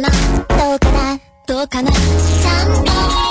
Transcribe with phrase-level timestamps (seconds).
[0.00, 0.08] な。
[0.48, 1.20] どうかな？
[1.46, 1.90] どうかな？
[1.92, 3.29] ちゃんと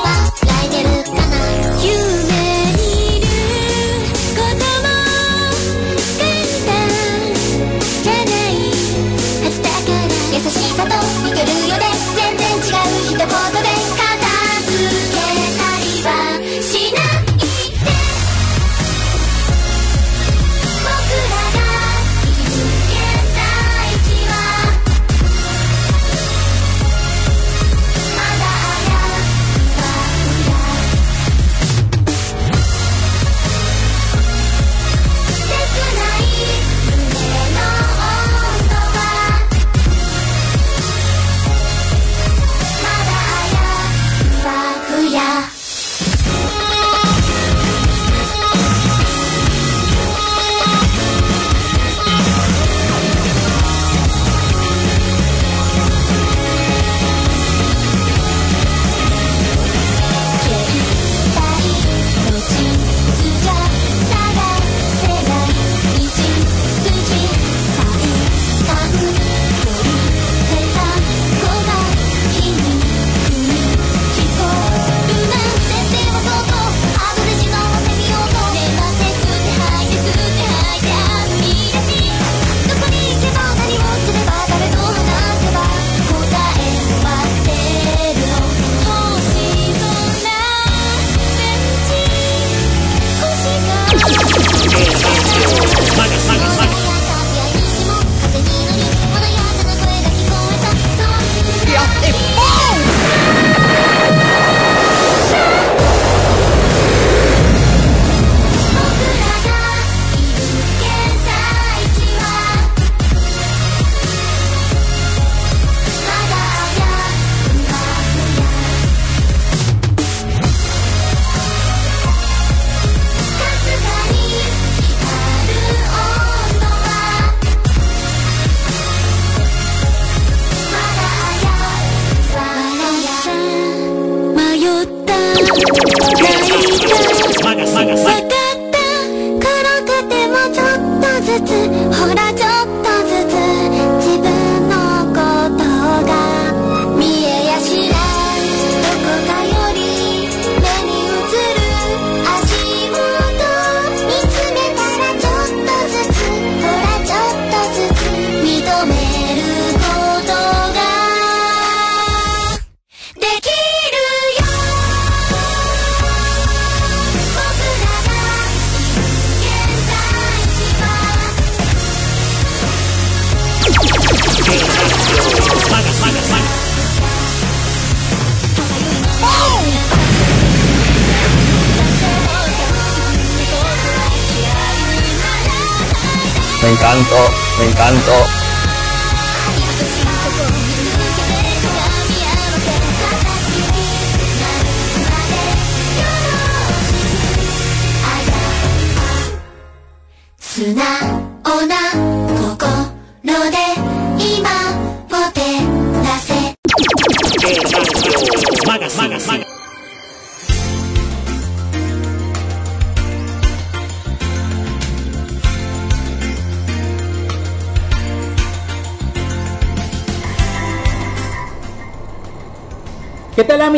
[186.69, 187.15] me encanto,
[187.57, 188.38] me encanto.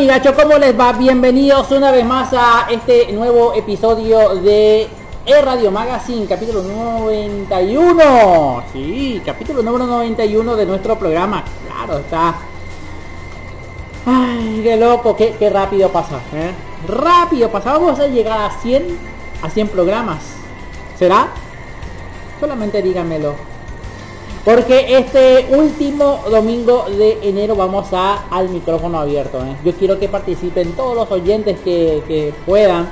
[0.02, 0.34] amigachos?
[0.34, 0.92] ¿Cómo les va?
[0.94, 4.88] Bienvenidos una vez más a este nuevo episodio de
[5.44, 8.64] Radio Magazine, capítulo 91.
[8.72, 11.44] Sí, capítulo número 91 de nuestro programa.
[11.68, 12.34] Claro, está...
[14.04, 16.16] Ay, qué loco, qué, qué rápido pasa.
[16.34, 16.50] ¿eh?
[16.88, 17.74] Rápido pasa.
[17.74, 18.98] Vamos a llegar a 100,
[19.40, 20.18] a 100 programas.
[20.98, 21.28] ¿Será?
[22.40, 23.51] Solamente díganmelo
[24.44, 29.38] porque este último domingo de enero vamos a al micrófono abierto.
[29.38, 29.56] ¿eh?
[29.64, 32.90] Yo quiero que participen todos los oyentes que, puedan.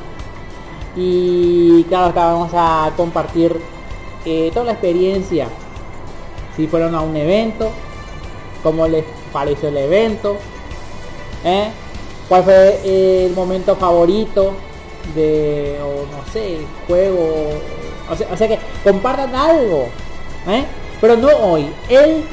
[0.94, 3.56] Y claro, acá vamos a compartir
[4.24, 5.48] eh, toda la experiencia.
[6.56, 7.70] Si fueron a un evento,
[8.62, 10.36] cómo les pareció el evento,
[11.44, 11.70] ¿eh?
[12.28, 14.52] cuál fue el momento favorito
[15.16, 17.28] de, o no sé, juego.
[18.08, 19.88] O sea, o sea que compartan algo.
[20.48, 20.64] ¿eh?
[21.00, 22.24] Pero no hoy, el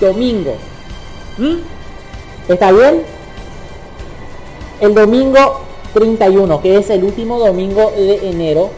[0.00, 0.56] domingo.
[1.38, 1.56] ¿Mm?
[2.48, 3.02] ¿Está bien?
[4.80, 5.60] El domingo
[5.94, 8.70] 31, que es el último domingo de enero,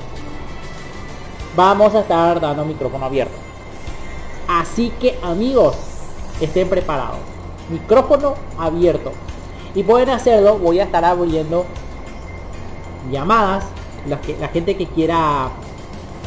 [1.56, 3.34] vamos a estar dando micrófono abierto.
[4.48, 5.76] Así que amigos,
[6.40, 7.18] estén preparados.
[7.70, 9.12] Micrófono abierto.
[9.74, 11.64] Y pueden hacerlo, voy a estar abriendo
[13.10, 13.64] llamadas.
[14.06, 15.50] La, que, la gente que quiera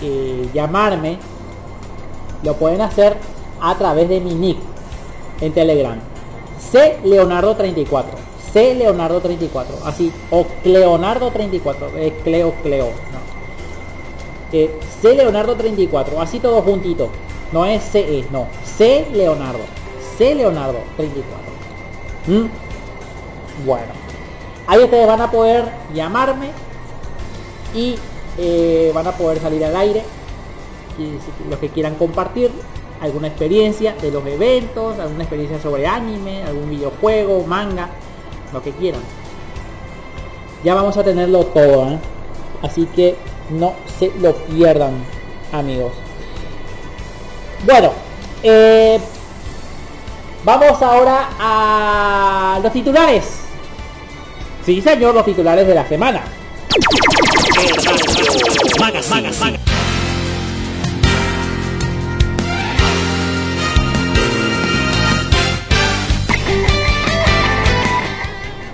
[0.02, 1.18] eh, llamarme,
[2.46, 3.18] lo pueden hacer
[3.60, 4.58] a través de mi nick
[5.42, 6.00] en Telegram.
[6.72, 8.18] C Leonardo 34.
[8.54, 9.78] C Leonardo 34.
[9.86, 10.14] Así.
[10.32, 11.90] O Cleonardo 34.
[11.98, 12.86] Eh, Cleo Cleo.
[12.86, 13.26] No.
[14.54, 16.22] Eh, C Leonardo 34.
[16.22, 17.10] Así todo juntito.
[17.52, 18.48] No es CE, no.
[18.64, 19.60] C Leonardo.
[20.18, 21.46] C Leonardo 34.
[22.28, 23.66] ¿Mm?
[23.66, 23.94] Bueno.
[24.68, 26.50] Ahí ustedes van a poder llamarme
[27.74, 27.96] y
[28.38, 30.04] eh, van a poder salir al aire.
[31.50, 32.52] Los que quieran compartir
[33.02, 37.90] alguna experiencia de los eventos, alguna experiencia sobre anime, algún videojuego, manga,
[38.54, 39.02] lo que quieran.
[40.64, 42.00] Ya vamos a tenerlo todo, ¿eh?
[42.62, 43.16] así que
[43.50, 44.94] no se lo pierdan,
[45.52, 45.92] amigos.
[47.66, 47.92] Bueno,
[48.42, 49.00] eh,
[50.44, 53.42] vamos ahora a los titulares.
[54.66, 56.24] Sí, señor, los titulares de la semana.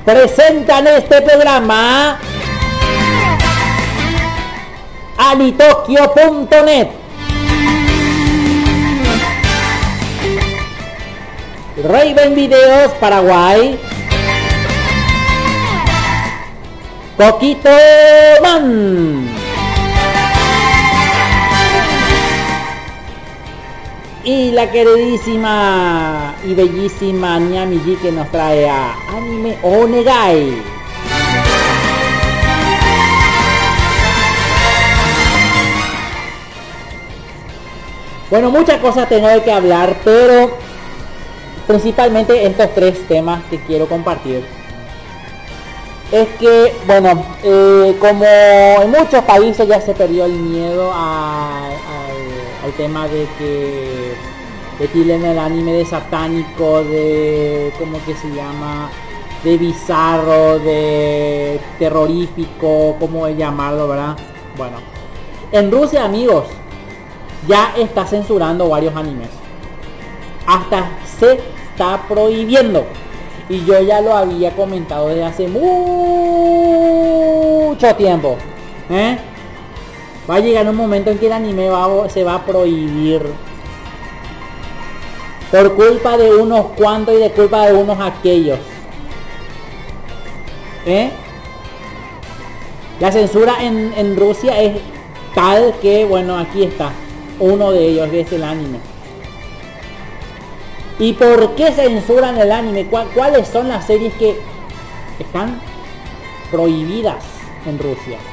[0.05, 2.17] Presentan este programa
[5.17, 6.89] anitokyo.net
[11.83, 13.79] Raven Videos Paraguay.
[17.15, 17.69] Coquito
[18.41, 19.40] Man
[24.23, 30.61] y la queridísima y bellísima Nyamiji que nos trae a Anime Onegai.
[38.29, 40.51] Bueno, muchas cosas tengo que hablar, pero
[41.67, 44.45] principalmente estos tres temas que quiero compartir.
[46.11, 51.69] Es que, bueno, eh, como en muchos países ya se perdió el miedo a,
[52.63, 54.13] al tema de que
[54.79, 58.89] de en el anime de satánico, de cómo que se llama,
[59.43, 64.17] de bizarro, de terrorífico, como llamarlo, ¿verdad?
[64.57, 64.77] Bueno,
[65.51, 66.45] en Rusia, amigos,
[67.47, 69.29] ya está censurando varios animes.
[70.47, 71.39] Hasta se
[71.71, 72.85] está prohibiendo.
[73.49, 75.65] Y yo ya lo había comentado desde hace mucho
[77.95, 78.37] tiempo.
[78.89, 79.17] ¿eh?
[80.31, 83.21] Va a llegar un momento en que el anime va, se va a prohibir.
[85.51, 88.57] Por culpa de unos cuantos y de culpa de unos aquellos.
[90.85, 91.11] ¿Eh?
[93.01, 94.77] La censura en, Rusia es
[95.35, 96.91] tal que, bueno, aquí está.
[97.37, 98.79] Uno de ellos es el anime.
[100.97, 102.87] ¿Y por qué censuran el anime?
[102.87, 104.39] ¿Cuáles son las series que
[105.19, 105.59] están
[106.51, 107.25] prohibidas
[107.65, 108.30] en Rusia?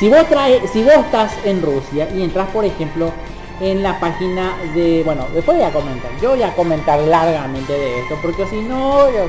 [0.00, 3.12] Si vos, trae, si vos estás en Rusia y entras, por ejemplo,
[3.60, 5.02] en la página de...
[5.04, 6.10] Bueno, después voy a comentar.
[6.22, 9.26] Yo voy a comentar largamente de esto, porque si no, yo,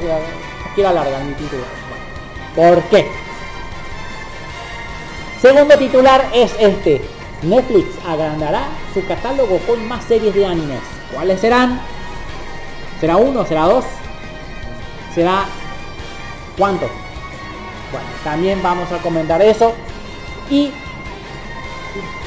[0.73, 1.63] quiero alargar mi título.
[2.55, 3.05] ¿Por qué?
[5.41, 7.01] Segundo titular es este.
[7.41, 10.79] Netflix agrandará su catálogo con más series de animes.
[11.13, 11.81] ¿Cuáles serán?
[13.01, 13.45] ¿Será uno?
[13.45, 13.83] ¿Será dos?
[15.13, 15.43] ¿Será
[16.57, 16.87] cuánto?
[17.91, 19.73] Bueno, también vamos a comentar eso.
[20.51, 20.69] Y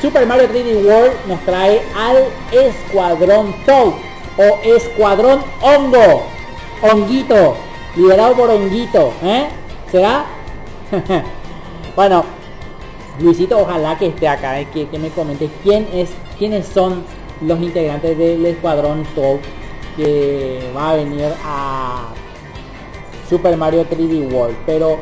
[0.01, 3.93] Super Mario 3D World nos trae al Escuadrón Toad
[4.39, 6.23] o Escuadrón Hongo.
[6.83, 7.55] Honguito,
[7.97, 9.47] liderado por Honguito, ¿eh?
[9.93, 10.25] ¿Será?
[11.97, 12.25] bueno,
[13.21, 14.69] Luisito, ojalá que esté acá, ¿eh?
[14.73, 17.05] que, que, me comente quién es, quiénes son
[17.43, 19.39] los integrantes del Escuadrón Toad
[19.97, 22.09] que va a venir a
[23.29, 24.57] Super Mario 3D World.
[24.67, 24.99] Pero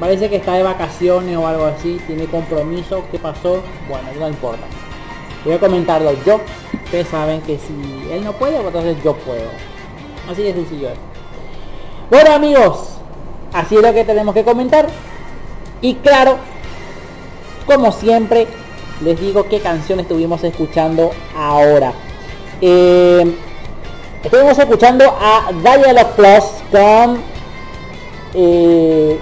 [0.00, 3.04] Parece que está de vacaciones o algo así, tiene compromiso.
[3.10, 3.62] ¿Qué pasó?
[3.88, 4.64] Bueno, no importa.
[5.44, 6.40] Voy a comentarlo yo.
[6.84, 9.48] ustedes saben que si él no puede, pues entonces yo puedo.
[10.30, 10.88] Así de sencillo
[12.10, 12.94] Bueno amigos,
[13.52, 14.86] así es lo que tenemos que comentar.
[15.80, 16.38] Y claro,
[17.66, 18.46] como siempre,
[19.02, 21.92] les digo qué canción estuvimos escuchando ahora.
[22.60, 23.36] Eh,
[24.22, 27.22] estuvimos escuchando a Dialogue Plus con
[28.34, 29.20] eh,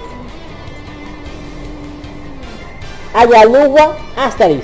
[3.13, 4.63] Ayaluwa Asteris.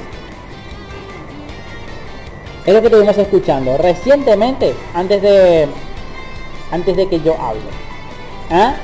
[2.66, 5.68] Es lo que estuvimos escuchando recientemente, antes de
[6.72, 7.62] antes de que yo hable.
[8.52, 8.76] ¿Ah?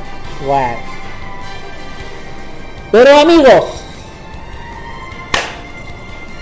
[2.91, 3.65] Pero amigos,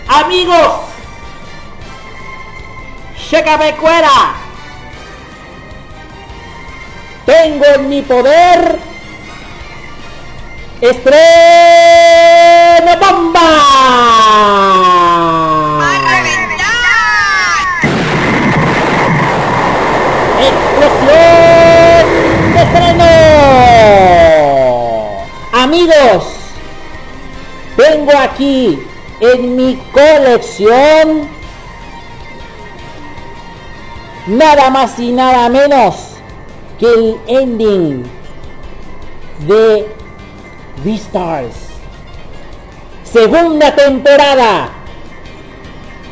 [0.08, 0.82] amigos,
[3.58, 4.36] me cuera.
[7.26, 8.93] Tengo en mi poder
[10.84, 11.14] estreno
[13.00, 13.50] bomba.
[20.50, 22.06] explosión
[22.58, 23.12] estreno.
[25.54, 26.24] Amigos,
[27.78, 28.78] tengo aquí
[29.22, 31.30] en mi colección
[34.28, 35.96] nada más y nada menos
[36.78, 38.04] que el ending
[39.48, 40.03] de
[40.84, 41.56] Beastars.
[43.04, 44.70] Segunda temporada.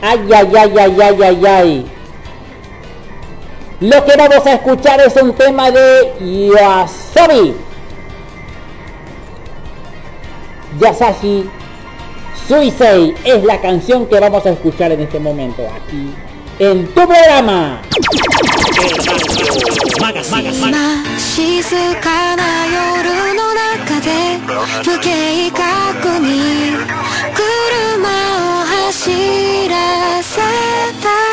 [0.02, 1.92] Ay, ay, ay, ay, ay, ay, ay.
[3.82, 6.14] Lo que vamos a escuchar es un tema de
[6.54, 7.56] Yasobi.
[10.80, 11.50] Yasashi
[12.48, 16.14] Suisei es la canción que vamos a escuchar en este momento aquí
[16.60, 17.82] en tu programa.
[21.42, 24.38] 静かな夜の中で
[24.86, 26.76] 無計画に
[27.34, 28.10] 車
[28.60, 30.40] を走らせ
[31.02, 31.31] た。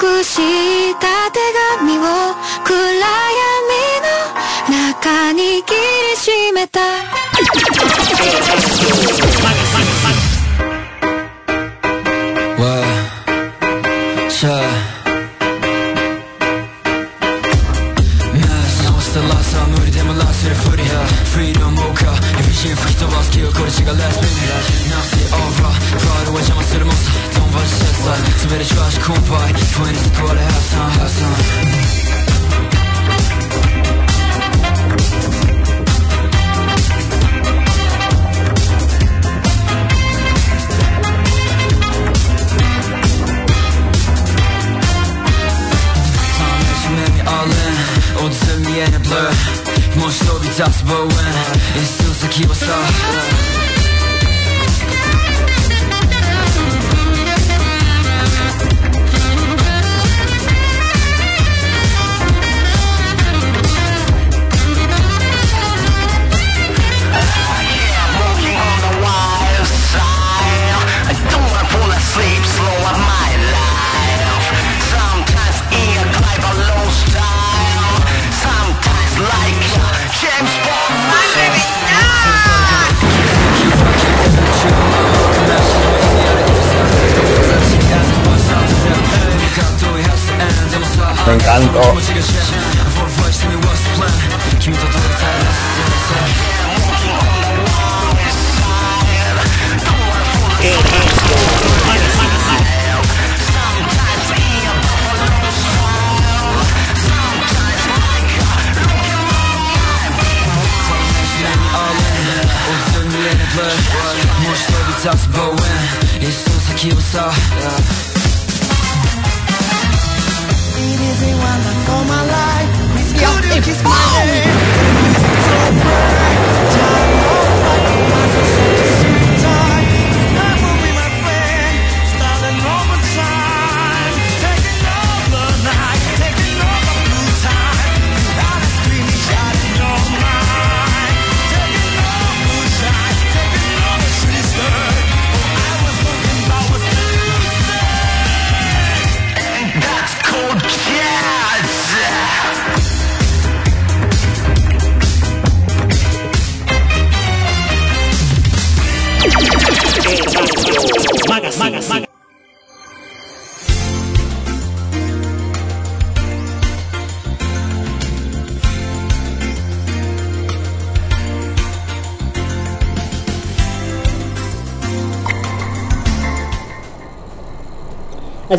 [0.00, 1.38] くした手
[1.78, 2.00] 紙を
[2.64, 3.00] 暗闇
[4.70, 5.62] の中に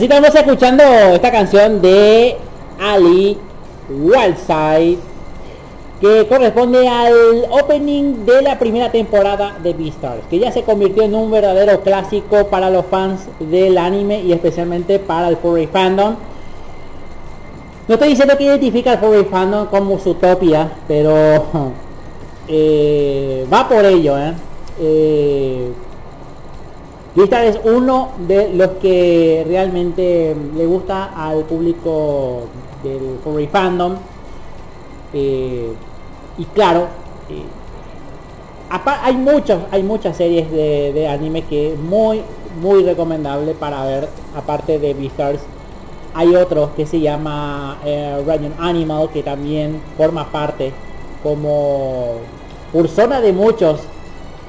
[0.06, 2.36] estamos escuchando esta canción de
[2.80, 3.38] Ali
[3.90, 4.98] Wildside
[6.00, 11.14] que corresponde al opening de la primera temporada de Beastars, que ya se convirtió en
[11.14, 16.16] un verdadero clásico para los fans del anime y especialmente para el furry fandom.
[17.88, 21.46] No estoy diciendo que identifica al furry fandom como Zootopia, pero
[22.48, 24.34] eh, va por ello, ¿eh?
[24.80, 25.72] Eh,
[27.14, 32.44] Beastars es uno de los que realmente le gusta al público
[32.84, 33.96] del furry fandom.
[35.14, 35.74] Eh,
[36.38, 36.88] y claro,
[37.30, 37.44] eh,
[39.04, 42.22] hay muchos, hay muchas series de, de anime que es muy,
[42.62, 45.42] muy recomendable para ver, aparte de Beastars.
[46.14, 48.24] Hay otro que se llama eh,
[48.58, 50.72] Animal, que también forma parte
[51.24, 52.14] como
[52.72, 53.82] persona de muchos,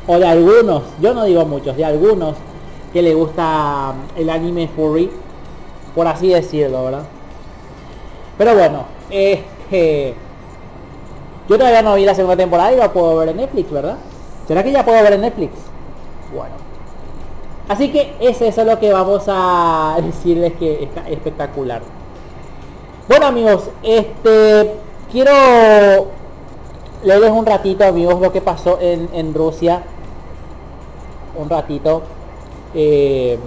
[0.07, 2.37] o de algunos, yo no digo muchos, de algunos
[2.93, 5.11] que le gusta el anime furry,
[5.95, 7.05] por así decirlo, ¿verdad?
[8.39, 9.45] Pero bueno, eh,
[11.49, 13.97] yo todavía no vi la segunda temporada y la puedo ver en Netflix, ¿verdad?
[14.47, 15.53] ¿Será que ya puedo ver en Netflix?
[16.35, 16.55] Bueno.
[17.69, 21.83] Así que es eso lo que vamos a decirles que está espectacular.
[23.09, 24.75] Bueno amigos, este
[25.11, 25.33] quiero
[27.03, 29.83] leerles un ratito amigos lo que pasó en, en Rusia.
[31.37, 32.03] Un ratito.
[32.75, 33.39] Eh,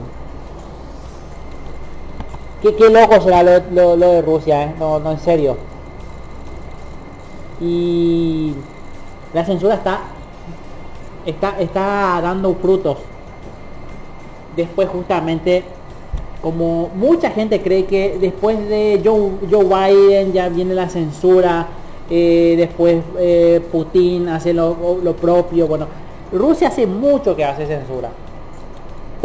[2.62, 4.76] qué, qué loco será lo, lo- de Rusia, ¿eh?
[4.80, 5.58] No, no, en serio.
[7.62, 8.54] Y
[9.34, 10.02] la censura está,
[11.26, 12.98] está, está dando frutos.
[14.56, 15.64] Después justamente,
[16.42, 21.68] como mucha gente cree que después de Joe, Joe Biden ya viene la censura,
[22.10, 25.68] eh, después eh, Putin hace lo, lo propio.
[25.68, 25.88] Bueno,
[26.32, 28.10] Rusia hace mucho que hace censura.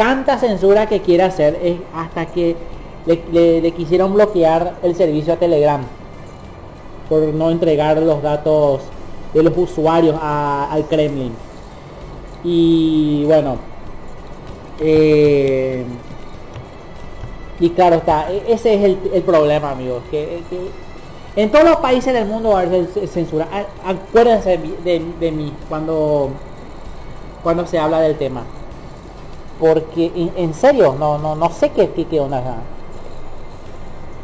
[0.01, 2.57] Tanta censura que quiere hacer es hasta que
[3.05, 5.83] le, quisieron bloquear el servicio a Telegram
[7.11, 8.81] por no entregar los datos
[9.35, 11.35] de los usuarios al Kremlin.
[12.43, 13.59] Y bueno,
[14.81, 15.85] eh,
[17.61, 20.41] y claro está, e- ese es el, el problema, amigos, que,
[21.37, 23.47] en todos los países del mundo va a haber censura.
[23.53, 26.31] A- Acuérdense de- de mí cuando
[27.43, 28.45] cuando se habla del tema.
[29.61, 32.43] Porque en, serio, no, no, no sé qué, qué, qué onda.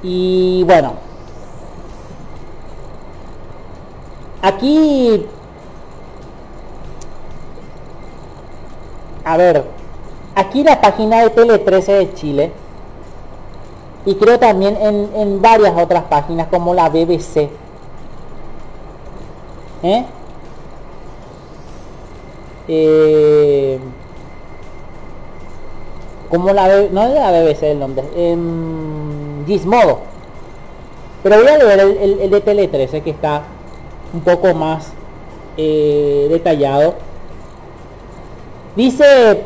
[0.02, 0.94] Y bueno.
[4.40, 5.26] Aquí.
[9.24, 9.64] A ver.
[10.34, 12.52] Aquí la página de Tele 13 de Chile.
[14.06, 17.50] Y creo también en, en varias otras páginas como la BBC.
[19.82, 20.04] ¿Eh?
[22.68, 23.78] Eh,
[26.28, 30.00] como la no es la BBC el nombre en Gizmodo.
[31.22, 33.42] Pero voy a leer el, de Tele 13 que está
[34.12, 34.92] un poco más
[35.56, 36.94] eh, detallado.
[38.76, 39.44] Dice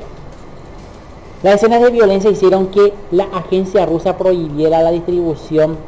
[1.43, 5.79] las escenas de violencia hicieron que la agencia rusa prohibiera la distribución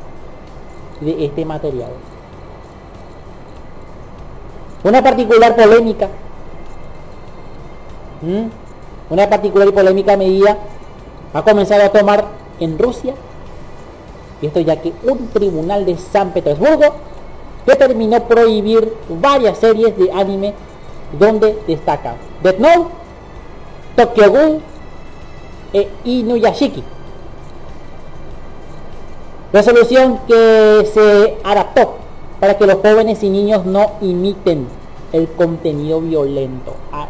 [1.01, 1.91] de este material.
[4.83, 6.09] Una particular polémica.
[9.11, 10.57] Una particular y polémica medida
[11.33, 12.27] ha comenzado a tomar
[12.61, 13.15] en Rusia,
[14.41, 16.95] y esto ya que un tribunal de San Petersburgo
[17.67, 20.55] determinó prohibir varias series de anime
[21.19, 22.91] donde destacan Death Note,
[23.97, 24.61] Tokyo Ghoul
[25.73, 26.83] e Inuyashiki.
[29.53, 31.97] Resolución que se adaptó
[32.41, 34.67] para que los jóvenes y niños no imiten
[35.13, 36.75] el contenido violento.
[36.91, 37.07] Ah,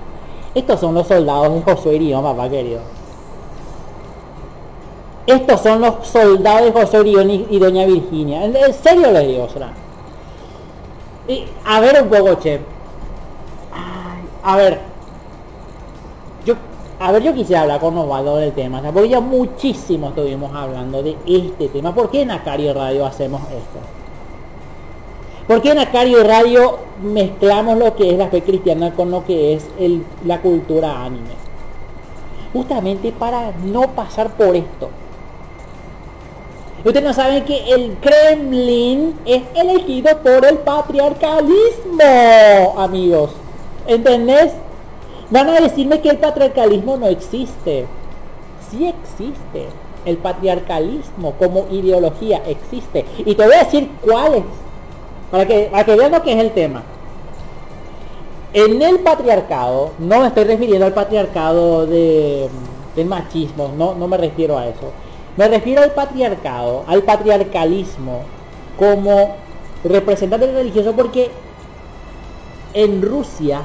[0.54, 2.80] estos son los soldados de Josué Irión, papá querido.
[5.26, 8.44] Estos son los soldados de José Irión y, Doña Virginia.
[8.44, 9.72] En, serio les digo, será.
[11.28, 12.60] Y, a ver un poco, che.
[14.42, 14.80] A ver.
[16.44, 16.54] Yo,
[16.98, 20.52] a ver, yo quisiera hablar con Osvaldo del tema, o sea, porque ya muchísimo estuvimos
[20.54, 21.94] hablando de este tema.
[21.94, 23.78] ¿Por qué en Acario Radio hacemos esto?
[25.46, 29.54] ¿Por qué en Acario Radio mezclamos lo que es la fe cristiana con lo que
[29.54, 31.34] es el- la cultura anime?
[32.52, 34.90] Justamente para no pasar por esto.
[36.84, 43.30] Ustedes no saben que el Kremlin es elegido por el patriarcalismo, amigos.
[43.86, 44.50] ¿Entendés?
[45.30, 47.86] Van a decirme que el patriarcalismo no existe.
[48.68, 49.68] Sí existe.
[50.04, 53.04] El patriarcalismo como ideología existe.
[53.18, 54.42] Y te voy a decir cuáles.
[55.30, 56.82] Para que, para que vean lo que es el tema.
[58.54, 62.48] En el patriarcado, no me estoy refiriendo al patriarcado de,
[62.96, 64.90] del machismo, no, no me refiero a eso.
[65.36, 68.22] Me refiero al patriarcado, al patriarcalismo
[68.78, 69.36] como
[69.84, 71.30] representante religioso porque
[72.74, 73.62] en Rusia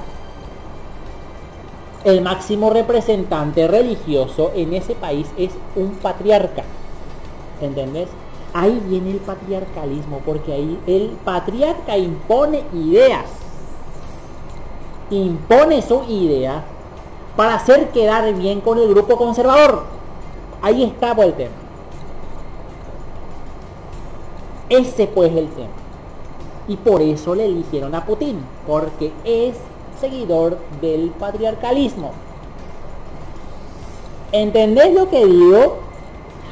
[2.04, 6.64] el máximo representante religioso en ese país es un patriarca.
[7.62, 8.08] ¿Entendés?
[8.54, 13.26] Ahí viene el patriarcalismo, porque ahí el patriarca impone ideas.
[15.10, 16.64] Impone su idea
[17.36, 19.84] para hacer quedar bien con el grupo conservador.
[20.62, 21.52] Ahí pues, el tema.
[24.70, 25.70] Ese pues es el tema.
[26.68, 29.56] Y por eso le eligieron a Putin, porque es
[30.02, 32.12] seguidor del patriarcalismo.
[34.32, 35.78] ¿Entendés lo que digo?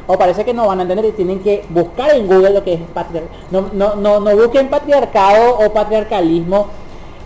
[0.08, 2.74] O parece que no van a entender y tienen que buscar en Google lo que
[2.74, 3.38] es patriarcado.
[3.52, 6.68] No, no, no, no busquen patriarcado o patriarcalismo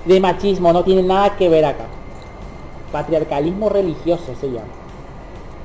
[0.05, 1.85] de machismo, no tiene nada que ver acá.
[2.91, 4.78] Patriarcalismo religioso se llama.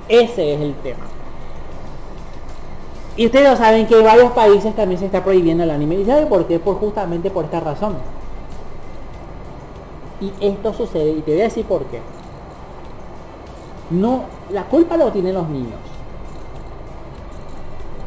[0.08, 1.06] Ese es el tema.
[3.16, 5.94] Y ustedes lo saben que en varios países también se está prohibiendo el anime.
[5.96, 6.58] ¿Y saben por qué?
[6.58, 7.96] Pues justamente por esta razón.
[10.20, 12.00] Y esto sucede, y te voy a decir por qué.
[13.90, 15.78] No, la culpa lo tienen los niños.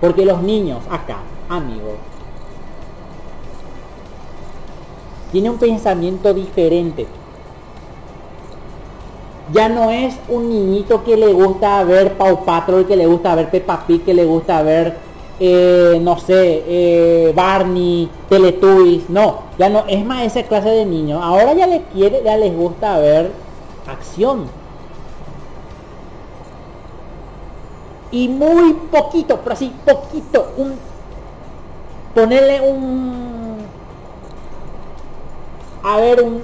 [0.01, 1.95] Porque los niños acá, amigos,
[5.31, 7.07] tienen un pensamiento diferente.
[9.53, 13.49] Ya no es un niñito que le gusta ver Paw Patrol, que le gusta ver
[13.49, 14.97] Peppa Pig, que le gusta ver,
[15.39, 19.09] eh, no sé, eh, Barney, Teletubbies.
[19.09, 21.21] No, ya no es más esa clase de niños.
[21.23, 23.31] Ahora ya les quiere, ya les gusta ver
[23.87, 24.47] acción.
[28.11, 30.75] Y muy poquito, pero así poquito, un
[32.13, 33.57] ponerle un
[35.83, 36.41] a ver un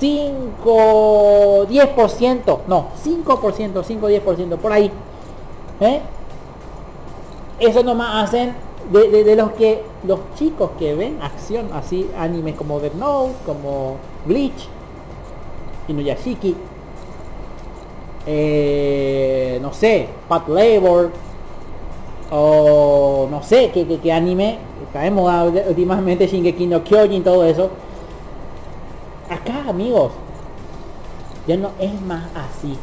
[0.00, 4.90] 5 10%, no, 5%, 5 10% por ahí.
[5.80, 6.00] ¿Eh?
[7.60, 8.54] eso nomás hacen
[8.92, 13.96] de, de- los que los chicos que ven acción así animes como Death Note como
[14.24, 14.68] Bleach
[15.88, 16.54] Inuyashiki
[18.26, 21.10] eh, no sé Pat Labor
[22.30, 25.02] o no sé qué, qué- qué anime está
[25.68, 27.70] últimamente Shingeki no Kyojin todo eso
[29.30, 30.12] acá amigos.
[31.46, 32.76] Ya no es más así.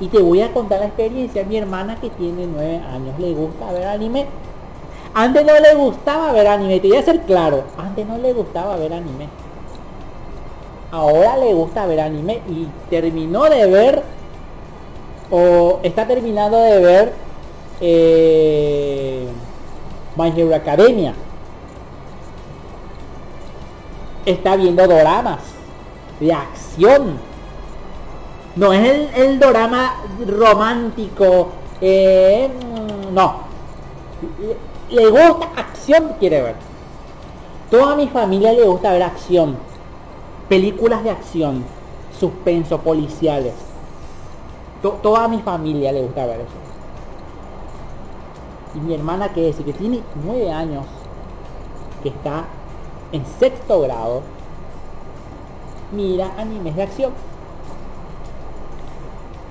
[0.00, 3.18] Y te voy a contar la experiencia mi hermana que tiene nueve años.
[3.18, 4.26] Le gusta ver anime.
[5.14, 7.64] Antes no le gustaba ver anime te voy a ser claro.
[7.76, 9.28] Antes no le gustaba ver anime.
[10.90, 14.02] Ahora le gusta ver anime y terminó de ver
[15.30, 17.12] o está terminando de ver
[17.80, 19.26] eh,
[20.16, 21.14] My Hero Academia.
[24.24, 25.61] Está viendo doramas
[26.30, 27.18] acción.
[28.54, 29.94] No es el, el dorama
[30.26, 31.48] romántico
[31.80, 32.48] eh,
[33.12, 33.36] no.
[34.90, 36.54] Le, gusta acción quiere ver.
[37.70, 39.56] Toda mi familia le gusta ver acción.
[40.48, 41.64] Películas de acción
[42.18, 43.54] suspenso policiales.
[44.82, 46.50] To- toda mi familia le gusta ver eso.
[48.74, 50.84] Y mi hermana que decir que tiene nueve años
[52.02, 52.44] que está
[53.12, 54.22] en sexto grado
[55.92, 57.12] mira animes de acción.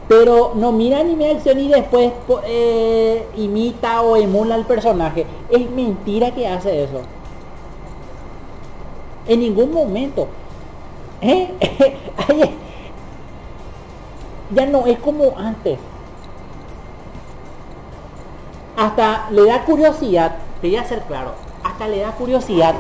[0.08, 2.12] Pero no mira anime de acción y después
[2.45, 5.25] eh, imita o emula al personaje.
[5.49, 7.01] Es mentira que hace eso.
[9.27, 10.27] En ningún momento.
[11.21, 11.51] ¿Eh?
[12.27, 12.58] Ay,
[14.54, 15.80] ya no es como antes.
[18.75, 22.73] Hasta le da curiosidad, te voy a ser claro, hasta le da curiosidad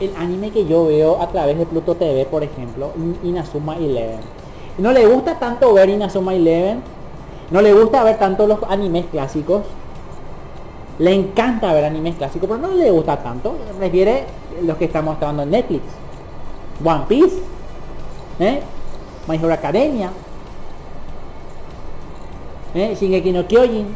[0.00, 4.20] el anime que yo veo a través de Pluto TV, por ejemplo, In- Inazuma Eleven.
[4.78, 6.82] No le gusta tanto ver Inazuma Eleven,
[7.50, 9.62] no le gusta ver tanto los animes clásicos,
[10.98, 14.24] le encanta ver animes clásicos, pero no le gusta tanto, prefiere
[14.62, 15.82] los que están mostrando en Netflix.
[16.84, 17.38] One Piece,
[18.38, 18.60] ¿eh?
[19.26, 20.10] My Academia,
[22.74, 22.94] ¿eh?
[22.98, 23.86] Shingeki no Kyojin,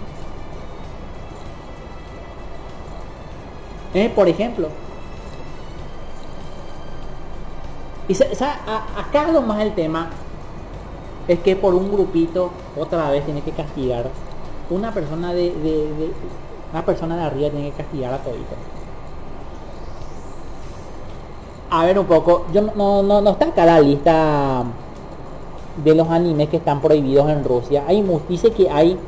[3.94, 4.10] ¿eh?
[4.14, 4.68] por ejemplo.
[8.10, 10.10] Y acá lo más el tema
[11.28, 14.06] es que por un grupito otra vez tiene que castigar
[14.68, 16.10] una persona de,
[16.72, 18.56] una persona de arriba tiene que castigar a todito.
[21.70, 24.64] A ver un poco, yo no, no, no, está acá la lista
[25.84, 27.84] de los animes que están prohibidos en Rusia.
[27.86, 28.98] Hay dice que hay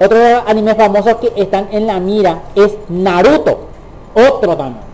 [0.00, 3.66] otro anime famoso que están en la mira es Naruto.
[4.14, 4.91] Otro también.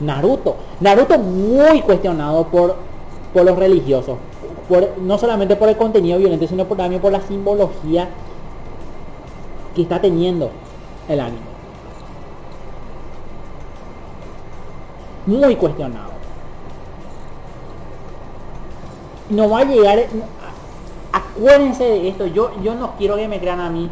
[0.00, 0.56] Naruto.
[0.80, 2.76] Naruto muy cuestionado por,
[3.32, 4.18] por los religiosos.
[4.68, 8.08] Por, no solamente por el contenido violento, sino también por la simbología
[9.74, 10.50] que está teniendo
[11.08, 11.56] el anime.
[15.26, 16.10] Muy cuestionado.
[19.30, 19.98] No va a llegar...
[21.12, 22.26] Acuérdense de esto.
[22.26, 23.90] Yo, yo no quiero que me crean a mí.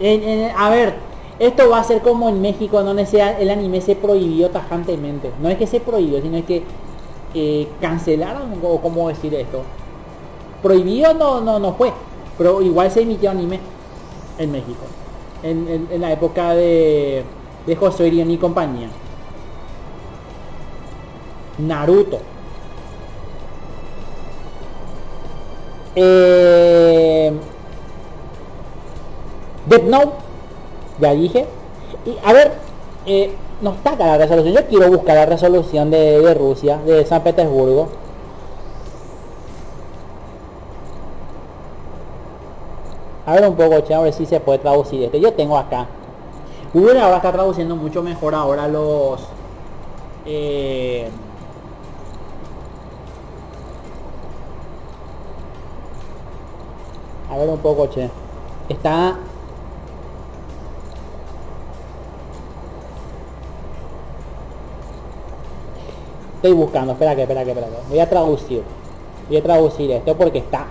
[0.00, 0.94] En- en- a ver,
[1.38, 5.32] esto va a ser como en México, donde sea el anime se prohibió tajantemente.
[5.40, 6.62] No es que se prohibió, sino es que
[7.34, 9.62] eh, cancelaron o cómo decir esto.
[10.62, 11.92] Prohibido no, no, no fue,
[12.38, 13.60] pero igual se emitió anime
[14.38, 14.84] en México.
[15.42, 17.24] En, en- la época de,
[17.66, 18.88] de José Irión y compañía.
[21.58, 22.20] Naruto.
[25.94, 27.32] Eh,
[29.66, 30.12] Death Note,
[30.98, 31.46] ya dije.
[32.04, 32.52] Y a ver,
[33.06, 34.54] eh, no está la resolución.
[34.54, 37.88] Yo quiero buscar la resolución de, de Rusia, de San Petersburgo.
[43.24, 45.16] A ver un poco, che, a ver si se puede traducir esto.
[45.16, 45.86] Yo tengo acá.
[46.74, 49.20] Google ahora está traduciendo mucho mejor ahora los...
[50.26, 51.08] eh,
[57.30, 58.10] a ver un poco, che.
[58.68, 59.16] Está...
[66.42, 67.88] Estoy buscando, espera que, espera que, espera que.
[67.88, 68.64] Voy a traducir.
[69.28, 70.66] Voy a traducir esto porque está...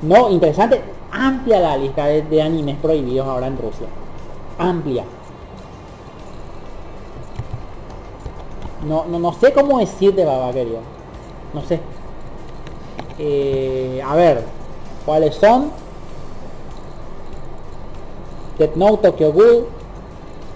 [0.00, 0.80] No, interesante.
[1.12, 3.88] Amplia la lista de, animes prohibidos ahora en Rusia.
[4.58, 5.04] Amplia.
[8.88, 10.78] No, no, no sé cómo decirte, baba querido.
[11.52, 11.78] No sé.
[13.18, 14.44] Eh, a ver,
[15.04, 15.72] ¿cuáles son?
[18.56, 19.66] Death Note, Tokyo Ghoul.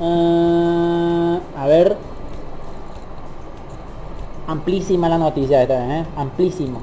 [0.01, 2.14] Ah, a ver.
[4.55, 6.07] Amplísima la noticia esta, ¿eh?
[6.17, 6.79] Amplísima.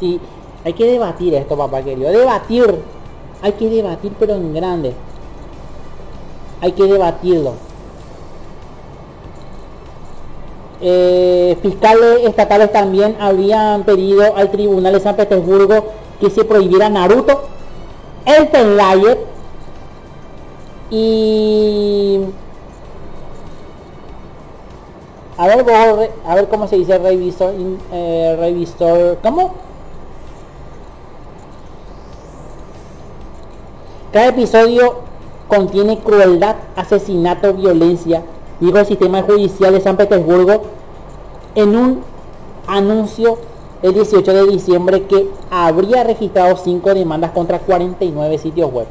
[0.00, 0.18] Y
[0.64, 2.10] Hay que debatir esto, papá querido.
[2.10, 2.80] Debatir.
[3.40, 4.92] Hay que debatir, pero en grande.
[6.60, 7.52] Hay que debatirlo.
[10.80, 15.84] Eh, fiscales estatales también habrían pedido al Tribunal de San Petersburgo
[16.20, 17.44] que se prohibiera Naruto,
[18.24, 19.18] el Tenlayer
[20.90, 22.20] y
[25.42, 27.54] a ver, cómo se dice revisor,
[27.92, 29.54] eh, revisor, ¿cómo?
[34.12, 35.00] Cada episodio
[35.48, 38.22] contiene crueldad, asesinato, violencia,
[38.60, 40.62] dijo el sistema judicial de San Petersburgo
[41.54, 42.04] en un
[42.66, 43.38] anuncio
[43.82, 48.86] el 18 de diciembre que habría registrado cinco demandas contra 49 sitios web.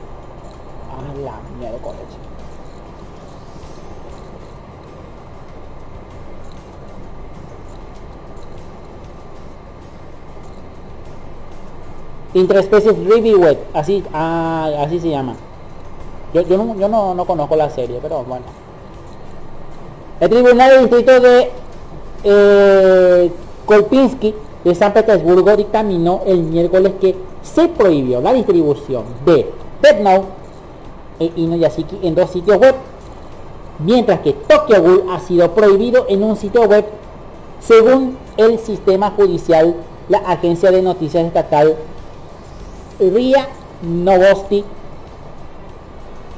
[12.33, 13.41] Interspecies Review
[13.73, 15.35] así, ah, así se llama.
[16.33, 18.45] Yo, yo, no, yo no, no conozco la serie, pero bueno.
[20.19, 21.51] El Tribunal de Distrito de
[22.23, 23.31] eh,
[23.65, 30.23] Kolpinsky de San Petersburgo dictaminó el miércoles que se prohibió la distribución de Death
[31.19, 32.75] e Inuyashiki en dos sitios web,
[33.79, 36.85] mientras que Tokyo Ghoul ha sido prohibido en un sitio web,
[37.59, 39.75] según el sistema judicial,
[40.07, 41.75] la agencia de noticias estatal
[43.09, 43.47] RIA
[43.81, 44.63] Novosti,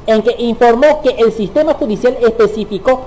[0.07, 3.05] en que informó que el sistema judicial especificó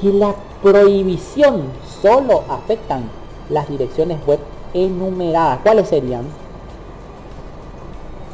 [0.00, 1.64] que la prohibición
[2.02, 3.10] solo afectan
[3.50, 4.38] las direcciones web
[4.74, 5.60] enumeradas.
[5.62, 6.24] ¿Cuáles serían?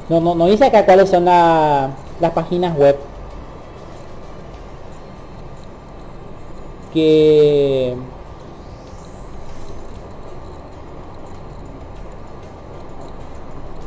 [0.09, 2.97] No, no, no dice acá cuáles son las páginas web
[6.93, 7.97] que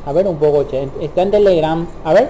[0.07, 0.87] a ver un poco che.
[1.01, 2.29] está en telegram a ver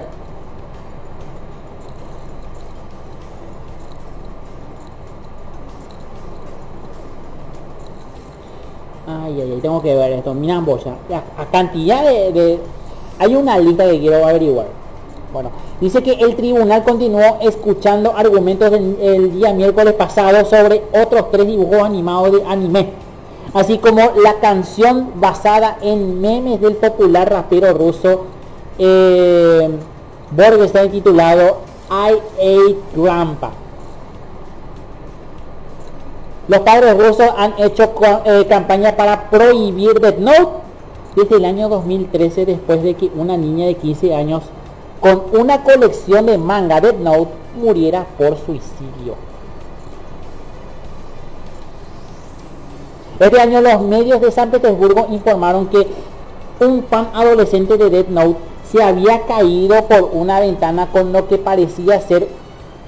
[9.09, 10.33] Ay, ay, ay, tengo que ver esto.
[10.33, 10.95] Mira, boya.
[11.37, 12.59] A, cantidad de,
[13.19, 14.67] Hay una lista que quiero averiguar.
[15.31, 21.47] Bueno, dice que el tribunal continuó escuchando argumentos el día miércoles pasado sobre otros tres
[21.47, 23.06] dibujos animados de anime.
[23.53, 28.25] Así como la canción basada en memes del popular rapero ruso
[28.77, 29.69] eh,
[30.63, 33.51] está titulado I Ate Grandpa.
[36.47, 37.91] Los padres rusos han hecho
[38.25, 40.49] eh, campaña para prohibir Death Note
[41.15, 44.43] desde el año 2013 después de que una niña de 15 años
[45.01, 47.31] con una colección de manga Death Note
[47.61, 49.15] muriera por suicidio.
[53.19, 55.87] Este año los medios de San Petersburgo informaron que
[56.59, 58.37] un fan adolescente de Death Note
[58.71, 62.27] se había caído por una ventana con lo que parecía ser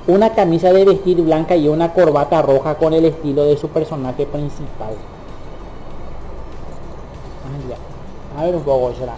[0.08, 4.26] una camisa de vestir blanca y una corbata roja con el estilo de su personaje
[4.26, 4.96] principal.
[8.38, 9.14] A ver un poco, será.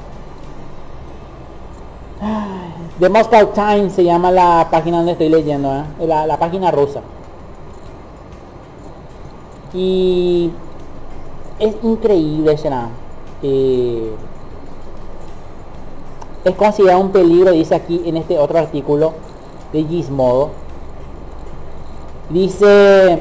[2.99, 6.07] The Moscow Times se llama la página donde estoy leyendo, ¿eh?
[6.07, 7.01] la, página rusa.
[9.73, 10.51] Y
[11.61, 12.89] es increíble, será.
[13.43, 14.11] Eh,
[16.43, 19.13] es considerado un peligro, dice aquí en este otro artículo
[19.71, 20.49] de Gizmodo,
[22.29, 23.19] Dice,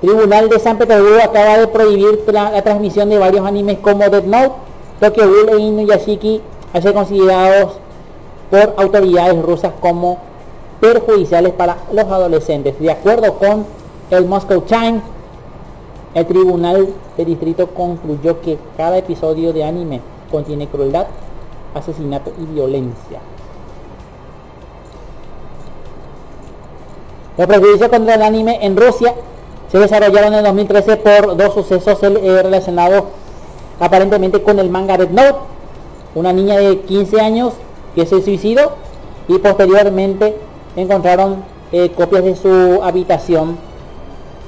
[0.00, 4.52] Tribunal de San Petersburgo acaba de prohibir la, transmisión de varios animes como Death Note,
[5.00, 6.40] Tokyo Ghoul e Inuyashiki
[6.72, 7.72] a ser considerados
[8.50, 10.18] por autoridades rusas como
[10.84, 12.78] perjudiciales para los adolescentes.
[12.78, 13.64] De acuerdo con
[14.10, 15.02] el Moscow Times,
[16.12, 21.06] el tribunal de distrito concluyó que cada episodio de anime contiene crueldad,
[21.74, 23.20] asesinato y violencia.
[27.38, 29.14] Los prejuicios contra el anime en Rusia
[29.72, 33.04] se desarrollaron en 2013 por dos sucesos eh, relacionados
[33.80, 35.38] aparentemente con el manga Red Note,
[36.14, 37.54] una niña de 15 años
[37.94, 38.72] que se suicidó
[39.26, 40.36] y posteriormente
[40.76, 43.58] encontraron eh, copias de su habitación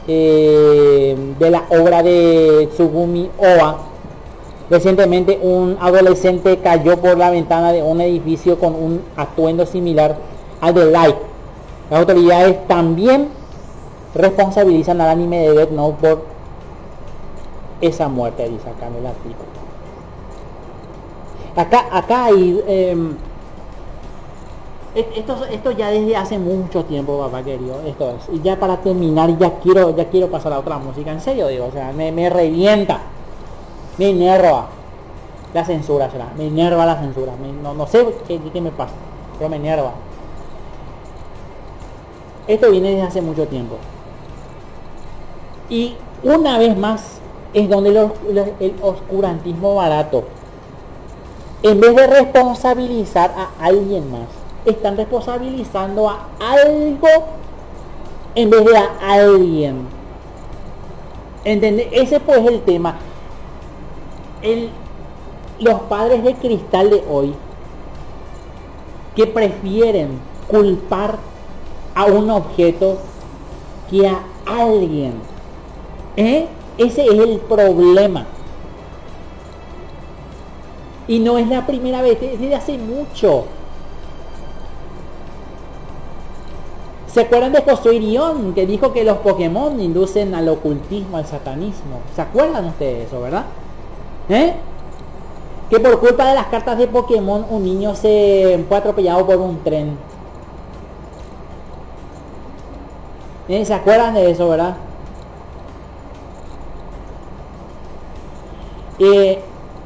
[0.08, 3.78] eh, de la obra de Tsugumi Oa
[4.68, 10.16] Recientemente un adolescente cayó por la ventana de un edificio con un atuendo similar
[10.60, 11.14] al de Light.
[11.88, 13.28] Las autoridades también
[14.14, 16.24] responsabilizan al anime de Death Note por
[17.80, 19.46] esa muerte, dice acá en el artículo.
[21.54, 22.60] Acá, acá hay...
[22.66, 23.16] Em,
[24.96, 27.82] Esto, esto ya desde hace mucho tiempo, papá querido.
[27.86, 28.34] Esto es.
[28.34, 31.12] Y ya para terminar, ya quiero, ya quiero pasar a otra música.
[31.12, 33.00] En serio, digo, o sea, me, me revienta.
[33.98, 34.68] Me enerva.
[35.52, 36.32] La censura será.
[36.38, 37.32] Me enerva la censura.
[37.62, 38.94] No, no sé qué, qué me pasa.
[39.36, 39.92] Pero me enerva.
[42.48, 43.76] Esto viene desde hace mucho tiempo.
[45.68, 47.20] Y una vez más
[47.52, 50.24] es donde el oscurantismo barato,
[51.62, 57.08] en vez de responsabilizar a alguien más, están responsabilizando a algo
[58.34, 59.86] en vez de a alguien.
[61.44, 61.88] ¿Entendés?
[61.92, 62.96] Ese pues es el tema.
[64.42, 64.70] El,
[65.60, 67.34] los padres de cristal de hoy
[69.14, 71.16] que prefieren culpar
[71.94, 72.98] a un objeto
[73.90, 75.14] que a alguien.
[76.16, 76.46] ¿Eh?
[76.76, 78.26] Ese es el problema.
[81.08, 83.44] Y no es la primera vez, es desde hace mucho.
[87.16, 92.02] ¿Se acuerdan de Josué Irión que dijo que los Pokémon inducen al ocultismo, al satanismo?
[92.14, 93.46] ¿Se acuerdan ustedes de eso, verdad?
[94.28, 94.52] ¿Eh?
[95.70, 99.64] Que por culpa de las cartas de Pokémon un niño se fue atropellado por un
[99.64, 99.96] tren.
[103.48, 103.64] ¿Eh?
[103.64, 104.76] ¿Se acuerdan de eso, verdad?
[108.98, 109.40] Eh,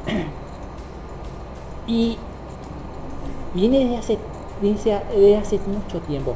[1.87, 2.17] y
[3.53, 4.17] viene desde hace,
[4.61, 6.35] desde, hace mucho tiempo.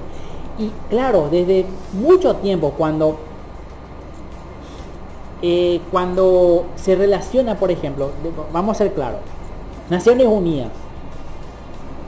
[0.57, 3.17] Y claro, desde mucho tiempo, cuando,
[5.41, 8.11] eh, cuando se relaciona, por ejemplo,
[8.53, 9.19] vamos a ser claros,
[9.89, 10.69] Naciones Unidas,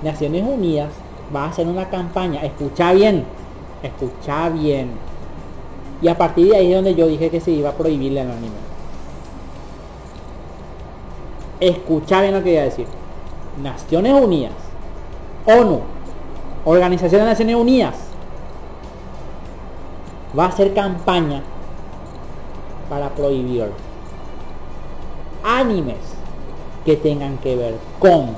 [0.02, 0.89] Naciones Unidas
[1.36, 3.26] va a hacer una campaña, escucha bien,
[3.84, 4.91] escucha bien.
[6.02, 8.20] Y a partir de ahí es donde yo dije que se iba a prohibir el
[8.20, 8.68] anime.
[11.60, 12.86] Escucha bien lo que voy a decir.
[13.62, 14.54] Naciones Unidas,
[15.45, 15.82] ONU,
[16.66, 17.95] Organización de Naciones Unidas,
[20.38, 21.43] va a hacer campaña
[22.89, 23.71] para prohibir
[25.43, 25.97] animes
[26.86, 28.36] que tengan que ver con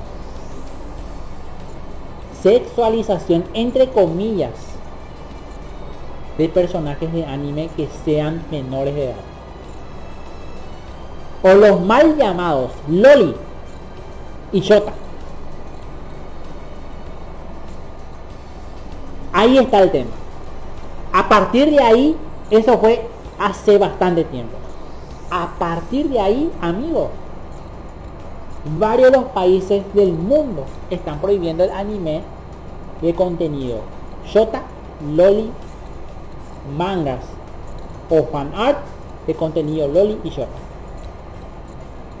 [2.42, 4.52] sexualización entre comillas
[6.38, 9.30] de personajes de anime que sean menores de edad
[11.42, 13.34] o los mal llamados Loli
[14.52, 14.92] y Shota.
[19.32, 20.10] Ahí está el tema.
[21.12, 22.16] A partir de ahí,
[22.50, 23.08] eso fue
[23.38, 24.56] hace bastante tiempo.
[25.30, 27.08] A partir de ahí, amigos,
[28.78, 32.22] varios de los países del mundo están prohibiendo el anime
[33.00, 33.78] de contenido
[34.26, 34.62] Shota,
[35.14, 35.50] Loli,
[36.76, 37.24] mangas
[38.10, 38.78] o fan art
[39.26, 40.58] de contenido Loli y Shota.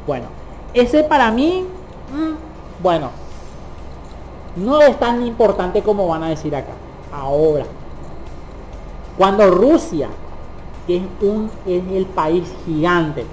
[0.06, 0.26] Bueno,
[0.74, 1.66] ese para mí,
[2.12, 3.10] mm, bueno,
[4.56, 6.72] no es tan importante como van a decir acá.
[7.12, 7.64] Ahora,
[9.20, 10.08] cuando Rusia,
[10.86, 13.26] que es, un, es el país gigante,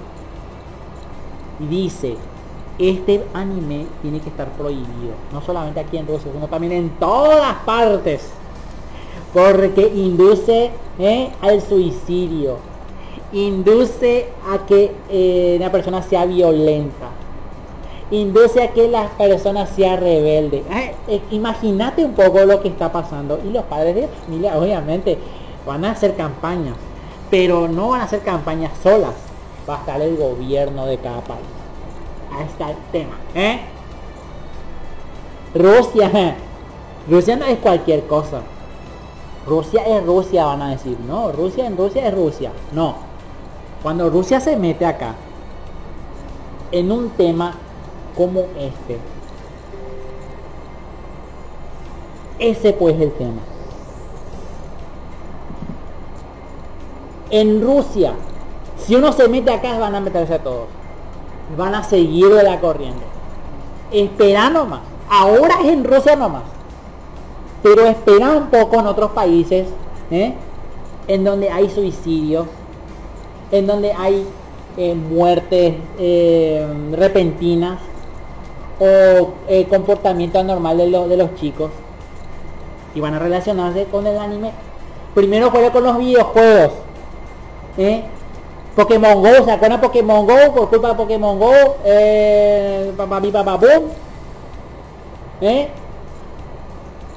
[1.58, 2.14] dice,
[2.78, 7.54] este anime tiene que estar prohibido, no solamente aquí en Rusia, sino también en todas
[7.64, 8.28] partes,
[9.32, 12.58] porque induce eh, al suicidio,
[13.32, 17.08] induce a que eh, una persona sea violenta,
[18.10, 20.64] induce a que la persona sea rebelde.
[21.08, 23.40] Eh, Imagínate un poco lo que está pasando.
[23.46, 25.16] Y los padres de familia, obviamente,
[25.68, 26.74] van a hacer campañas,
[27.30, 29.12] pero no van a hacer campañas solas.
[29.68, 31.44] Va a estar el gobierno de cada país.
[32.32, 33.16] Ahí está el tema.
[33.34, 33.60] ¿eh?
[35.54, 36.36] Rusia,
[37.10, 38.40] Rusia no es cualquier cosa.
[39.46, 40.96] Rusia es Rusia, van a decir.
[41.06, 42.50] No, Rusia en Rusia es Rusia.
[42.72, 42.94] No.
[43.82, 45.14] Cuando Rusia se mete acá,
[46.72, 47.54] en un tema
[48.16, 48.98] como este,
[52.38, 53.42] ese pues es el tema.
[57.30, 58.12] En Rusia,
[58.78, 60.66] si uno se mete acá, van a meterse a todos.
[61.56, 63.02] Van a seguir de la corriente.
[63.90, 64.80] Espera nomás.
[65.10, 66.42] Ahora es en Rusia nomás.
[67.62, 69.66] Pero espera un poco en otros países,
[70.10, 70.34] ¿eh?
[71.08, 72.46] en donde hay suicidios,
[73.50, 74.24] en donde hay
[74.76, 77.78] eh, muertes eh, repentinas
[78.78, 79.32] o
[79.68, 81.70] comportamiento anormal de, lo- de los chicos
[82.94, 84.52] y van a relacionarse con el anime.
[85.14, 86.72] Primero fue con los videojuegos.
[87.78, 88.02] ¿Eh?
[88.76, 90.54] Pokémon Go, ¿se acuerdan Pokémon Go?
[90.54, 91.52] Por culpa de Pokémon Go,
[91.84, 93.58] eh, papá, papá.
[95.40, 95.68] ¿Eh?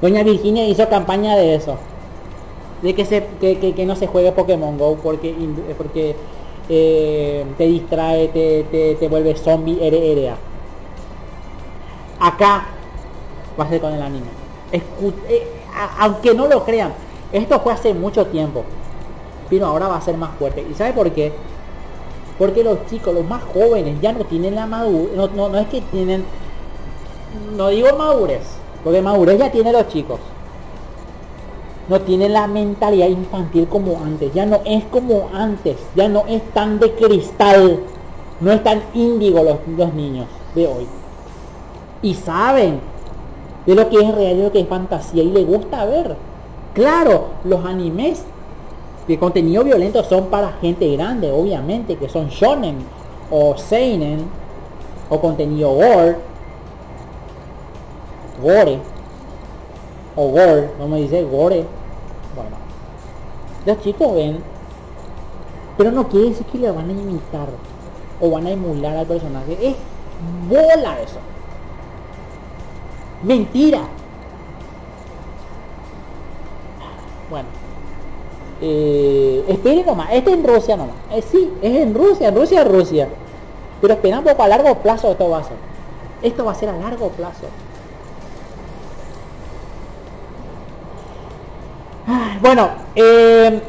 [0.01, 1.77] Doña Virginia hizo campaña de eso.
[2.81, 6.15] De que, se, que, que- que no se juegue Pokémon Go porque, eh, porque
[6.69, 10.37] eh, te distrae, te, te, te vuelve zombie, RRA.
[12.19, 12.65] Acá
[13.59, 14.27] va a ser con el anime.
[14.71, 15.45] Escu- eh,
[15.99, 16.93] aunque no lo crean,
[17.31, 18.63] esto fue hace mucho tiempo,
[19.51, 20.65] pero ahora va a ser más fuerte.
[20.67, 21.33] ¿Y sabe por qué?
[22.39, 25.67] Porque los chicos, los más jóvenes, ya no tienen la madurez, no, no, no es
[25.67, 26.23] que tienen,
[27.57, 28.43] no digo madurez,
[28.81, 30.19] porque madurez ya tienen los chicos.
[31.89, 36.41] No tienen la mentalidad infantil como antes, ya no es como antes, ya no es
[36.53, 37.79] tan de cristal,
[38.39, 40.87] no es tan índigo los, los niños de hoy.
[42.01, 42.79] Y saben
[43.65, 46.15] de lo que es real y lo que es fantasía y les gusta ver.
[46.73, 48.23] Claro, los animes
[49.07, 52.77] de contenido violento son para gente grande, obviamente, que son shonen
[53.29, 54.25] o seinen
[55.09, 56.15] o contenido gore,
[58.41, 58.79] gore
[60.15, 61.65] o gore, no me dice gore.
[62.35, 62.57] Bueno,
[63.65, 64.39] los chicos ven,
[65.77, 67.47] pero no quiere decir que le van a imitar
[68.21, 69.57] o van a emular al personaje.
[69.61, 69.75] Es
[70.47, 71.19] bola eso.
[73.23, 73.81] Mentira.
[77.29, 77.60] Bueno.
[78.63, 80.95] Eh, esperen nomás, este en Rusia nomás.
[81.11, 83.09] Eh, sí, es en Rusia, en Rusia, Rusia.
[83.81, 85.57] Pero espera un poco a largo plazo esto va a ser.
[86.21, 87.47] Esto va a ser a largo plazo.
[92.07, 93.61] Ay, Bueno, eh,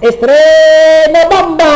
[0.00, 1.74] estreno bomba.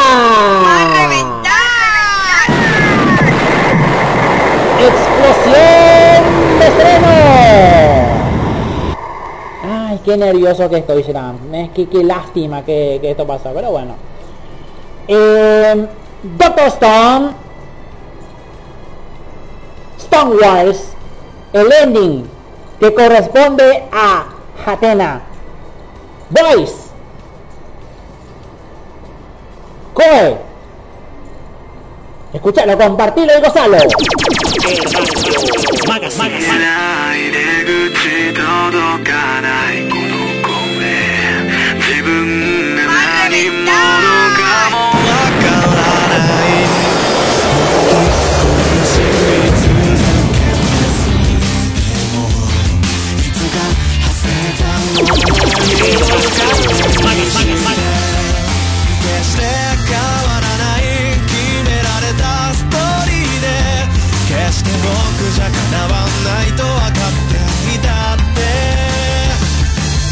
[4.81, 7.46] Explosión de estreno.
[10.07, 11.53] Qué nervioso que estoy, Shram.
[11.53, 13.97] Es que qué lástima que, que esto pasó, pero bueno.
[15.09, 15.85] Eh,
[16.23, 17.31] Doctor Stone.
[19.99, 20.93] Stone Wars.
[21.53, 22.25] El ending
[22.79, 24.27] que corresponde a
[24.65, 25.23] Hatena.
[26.31, 26.73] Boys.
[29.93, 30.37] Coe.
[32.33, 33.79] Escúchalo, compartilo y gozalo.
[34.67, 36.43] マガスマガ口
[38.35, 38.43] 届
[39.05, 40.03] かないこの
[40.43, 40.51] 声
[41.79, 44.99] 自分が何者かもわ
[45.41, 45.71] から
[46.19, 46.51] ない
[53.19, 53.63] いつが
[54.03, 54.67] 馳せた
[57.71, 57.76] の
[65.37, 68.41] じゃ叶わないと分かっていたって。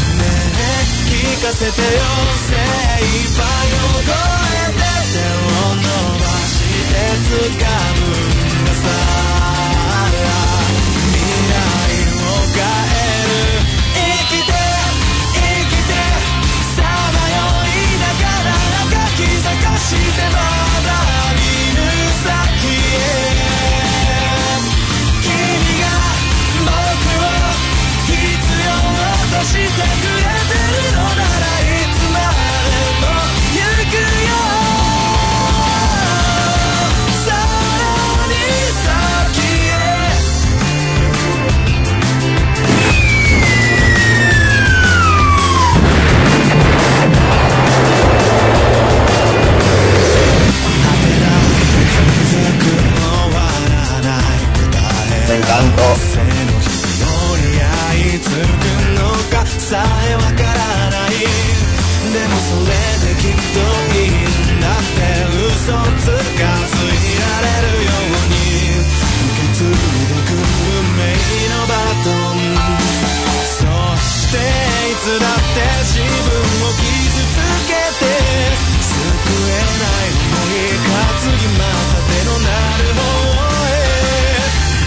[0.05, 1.97] ねえ聞かせてよ
[2.45, 5.89] 精一杯を超えて手を伸
[6.21, 6.61] ばし
[6.93, 8.85] て掴むんださ。
[11.09, 11.57] 未来
[12.05, 13.65] を変える。
[13.95, 13.97] 生
[14.29, 14.53] きて
[15.33, 15.97] 生きて
[16.75, 18.53] さまよいながら
[18.85, 20.84] 赤き探してま
[29.45, 33.05] くれてるのならいつまでも
[33.53, 33.57] 行
[33.89, 34.33] くよ
[37.23, 37.85] さら
[38.27, 38.33] に
[38.83, 39.85] 先へ
[55.27, 56.24] Me encantó.
[59.75, 62.71] さえわからないでもそれ
[63.03, 63.59] できっと
[63.91, 65.03] いいんだって
[65.51, 68.39] 嘘つかずいられるように
[68.71, 69.75] 受け継い
[70.07, 71.11] でく運命
[71.51, 72.55] のバトン
[73.43, 73.67] そ
[73.99, 78.15] していつだって自分を傷つけて
[78.79, 78.95] 救
[79.35, 82.47] えない思い担ぎまた手のな
[82.79, 83.03] る方
[83.35, 83.83] へ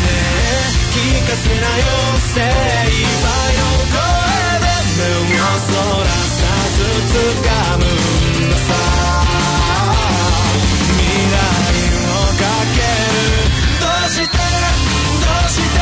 [0.01, 1.93] ねえ聞かせなよ
[2.32, 2.78] 精
[6.99, 7.14] 掴
[7.78, 7.88] むん
[8.51, 8.70] ださ
[10.96, 12.42] 未来をか
[12.74, 13.22] ける
[13.80, 15.78] どうしてどうして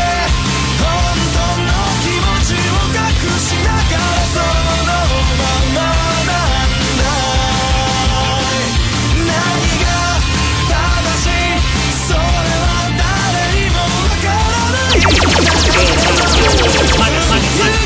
[0.78, 0.84] 本
[1.32, 3.00] 当の気持ちを隠
[3.40, 4.92] しながらその
[5.38, 5.44] ま
[5.74, 6.34] まなん
[6.98, 7.04] だ
[9.16, 9.32] 何
[9.82, 9.86] が
[10.68, 10.76] 正
[11.18, 11.30] しい
[12.06, 13.84] それは誰にもわ
[14.22, 14.34] から
[14.70, 15.02] な
[17.82, 17.85] い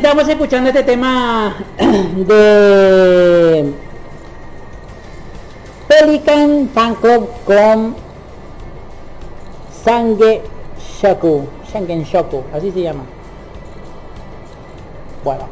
[0.00, 1.54] estamos escuchando este tema
[2.16, 3.70] de
[5.86, 7.94] Pelican Fan con
[9.84, 10.40] Sangue
[11.02, 11.46] Shoku.
[11.70, 13.02] Shangen Shoku, así se llama.
[15.22, 15.42] Bueno,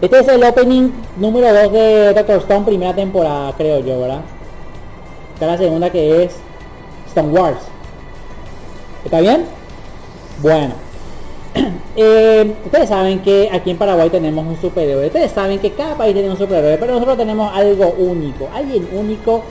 [0.00, 4.22] este es el opening número 2 de Doctor Stone, primera temporada, creo yo, ¿verdad?
[5.34, 6.34] Está la segunda que es
[7.06, 7.60] Stone Wars.
[9.04, 9.46] ¿Está bien?
[10.42, 10.87] Bueno.
[12.00, 15.08] Eh, ustedes saben que aquí en Paraguay tenemos un superhéroe.
[15.08, 19.42] Ustedes saben que cada país tiene un superhéroe, pero nosotros tenemos algo único, alguien único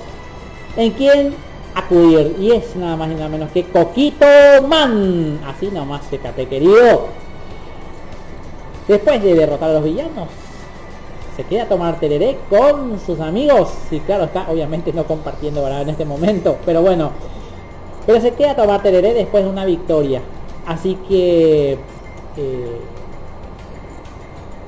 [0.78, 1.36] en quien
[1.76, 2.38] acudir.
[2.40, 4.26] Y es nada más y nada menos que Coquito
[4.66, 5.42] Man.
[5.46, 7.08] Así nomás, secate querido.
[8.88, 10.30] Después de derrotar a los villanos,
[11.36, 13.74] se queda a tomar tereré con sus amigos.
[13.92, 15.82] Y claro, está obviamente no compartiendo ¿verdad?
[15.82, 17.12] en este momento, pero bueno.
[18.06, 20.22] Pero se queda a tomar tereré después de una victoria.
[20.66, 21.78] Así que
[22.38, 22.80] eh,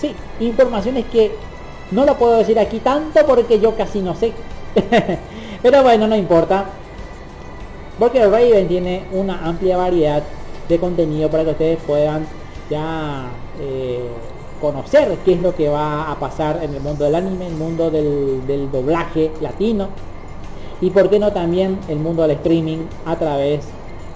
[0.00, 1.32] Sí, informaciones que
[1.90, 4.32] no lo puedo decir aquí tanto porque yo casi no sé.
[5.62, 6.66] Pero bueno, no importa.
[7.98, 10.22] Porque Raven tiene una amplia variedad
[10.68, 12.26] de contenido para que ustedes puedan
[12.70, 13.26] ya
[13.60, 14.08] eh,
[14.60, 17.90] conocer qué es lo que va a pasar en el mundo del anime, el mundo
[17.90, 19.88] del, del doblaje latino
[20.80, 23.66] y por qué no también el mundo del streaming a través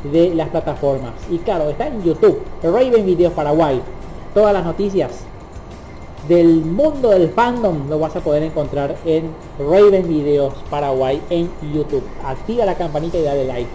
[0.04, 1.14] de las plataformas.
[1.30, 3.80] Y claro, está en YouTube, Raven Videos Paraguay.
[4.34, 5.24] Todas las noticias
[6.28, 12.04] del mundo del fandom lo vas a poder encontrar en Raven Videos Paraguay en YouTube.
[12.24, 13.70] Activa la campanita y dale like.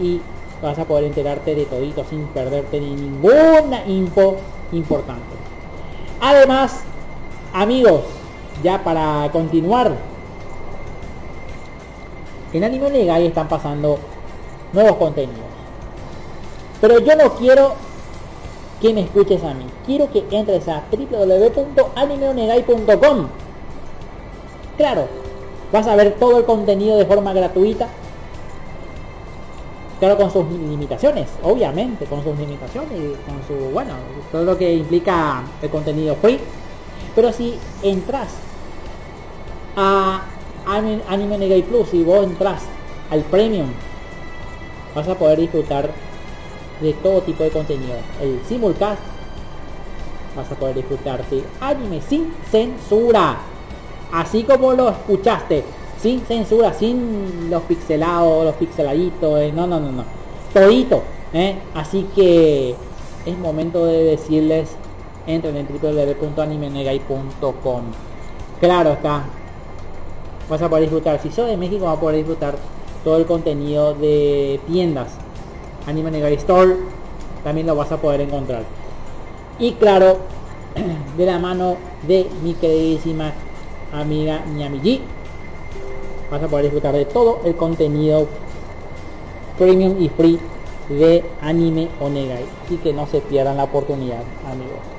[0.00, 0.20] Y
[0.62, 4.36] vas a poder enterarte de todito sin perderte ni ninguna info
[4.72, 5.34] importante.
[6.20, 6.80] Además,
[7.52, 8.02] amigos,
[8.62, 9.92] ya para continuar,
[12.52, 13.98] en Anime Legal están pasando
[14.72, 15.40] nuevos contenidos.
[16.80, 17.74] Pero yo no quiero
[18.84, 19.64] que me escuches a mí.
[19.86, 23.28] Quiero que entres a www.animeonegai.com.
[24.76, 25.08] Claro,
[25.72, 27.88] vas a ver todo el contenido de forma gratuita.
[30.00, 33.94] Claro, con sus limitaciones, obviamente, con sus limitaciones y con su, bueno,
[34.30, 36.38] todo lo que implica el contenido free.
[37.14, 38.34] Pero si entras
[39.76, 40.24] a
[41.08, 42.64] Anime Negai Plus y vos entras
[43.10, 43.68] al Premium,
[44.94, 45.88] vas a poder disfrutar
[46.84, 47.96] de todo tipo de contenido.
[48.20, 49.02] El simulcast
[50.36, 53.38] vas a poder disfrutar de anime sin censura.
[54.12, 55.64] Así como lo escuchaste,
[56.00, 60.04] sin censura, sin los pixelados, los pixeladitos, eh, no, no, no, no.
[60.52, 61.56] Todito, eh.
[61.74, 62.76] Así que
[63.26, 64.68] es momento de decirles,
[65.26, 67.82] entren en www.animenegai.com.
[68.60, 69.24] Claro está.
[70.48, 72.56] Vas a poder disfrutar, si sos de México vas a poder disfrutar
[73.02, 75.16] todo el contenido de tiendas
[75.86, 76.76] Anime Negai Store
[77.42, 78.64] también lo vas a poder encontrar.
[79.58, 80.18] Y claro
[81.16, 81.76] de la mano
[82.06, 83.32] de mi queridísima
[83.92, 85.02] amiga Nyamiji
[86.30, 88.26] vas a poder disfrutar de todo el contenido
[89.58, 90.40] premium y free
[90.88, 92.44] de Anime Onegai.
[92.70, 94.94] Y que no se pierdan la oportunidad amigos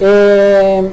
[0.00, 0.90] eh,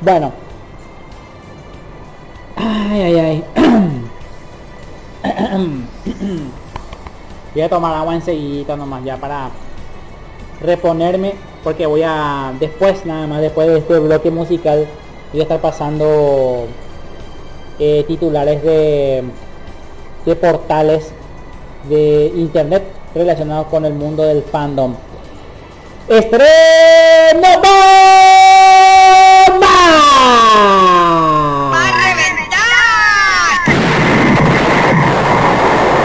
[0.00, 0.32] Bueno.
[2.56, 3.44] Ay, ay, ay.
[7.54, 9.48] voy a tomar agua enseguida nomás ya para
[10.60, 11.34] reponerme
[11.64, 14.86] porque voy a después nada más después de este bloque musical
[15.32, 16.66] voy a estar pasando
[17.78, 19.24] eh, titulares de,
[20.26, 21.12] de portales
[21.88, 22.84] de internet
[23.14, 24.94] relacionados con el mundo del fandom
[26.08, 27.48] estreno
[31.72, 33.58] ¡Va a reventar!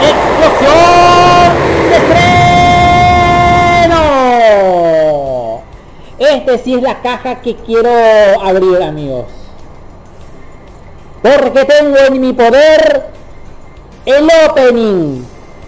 [0.02, 1.52] ¡Explosión
[1.88, 1.96] de
[3.86, 4.02] estreno!
[6.18, 7.90] Este sí es la caja que quiero
[8.44, 9.26] abrir, amigos.
[11.22, 13.12] Porque tengo en mi poder
[14.04, 15.22] el opening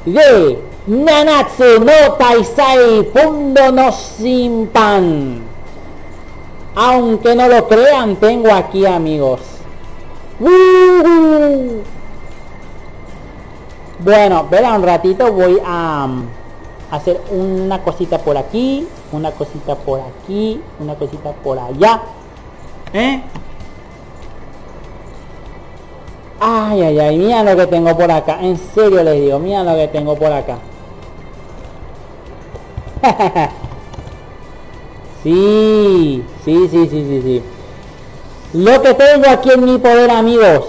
[0.04, 5.40] de Nanatsu no Taisai Fundo no Simpan.
[6.74, 9.40] Aunque no lo crean, tengo aquí amigos.
[10.40, 11.82] ¡Woohoo!
[14.00, 16.26] Bueno, verá un ratito, voy a um,
[16.90, 22.02] hacer una cosita por aquí, una cosita por aquí, una cosita por allá.
[22.92, 23.22] ¿Eh?
[26.40, 28.38] Ay, ay, ay, mira lo que tengo por acá.
[28.42, 30.58] En serio les digo, mira lo que tengo por acá.
[35.22, 37.42] sí, sí, sí, sí, sí, sí.
[38.54, 40.66] Lo que tengo aquí en mi poder, amigos,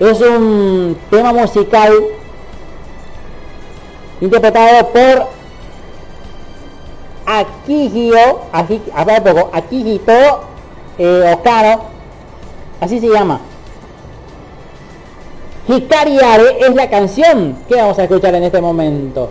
[0.00, 1.92] es un tema musical
[4.20, 5.26] interpretado por
[7.26, 8.92] Akihio, Akihito,
[9.24, 10.40] poco, Akihito
[10.98, 11.82] eh, Okano,
[12.80, 13.40] así se llama.
[15.68, 19.30] Hikari Are es la canción que vamos a escuchar en este momento.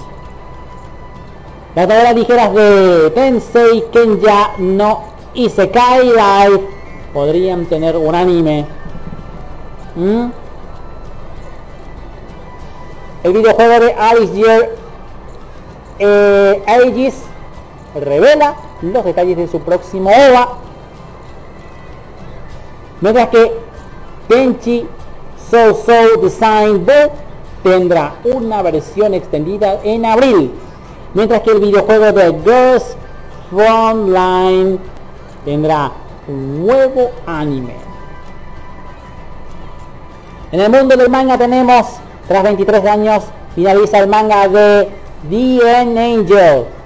[1.73, 6.67] Las novelas ligeras de Tensei Kenya no Isekai Live
[7.13, 8.67] podrían tener un anime.
[9.95, 10.27] ¿Mm?
[13.23, 14.69] El videojuego de Alice Year
[15.97, 17.15] eh, Aegis
[17.99, 20.49] revela los detalles de su próximo OVA.
[23.01, 23.51] Mientras que
[24.27, 24.87] Tenchi
[25.49, 26.95] So So Design 2
[27.63, 30.51] tendrá una versión extendida en abril.
[31.13, 32.97] Mientras que el videojuego de Girls
[33.49, 34.79] Frontline
[35.45, 35.91] tendrá
[36.27, 37.75] un nuevo anime.
[40.51, 41.85] En el mundo del manga tenemos,
[42.27, 43.23] tras 23 años,
[43.55, 44.89] finaliza el manga de
[45.29, 46.76] The Angel.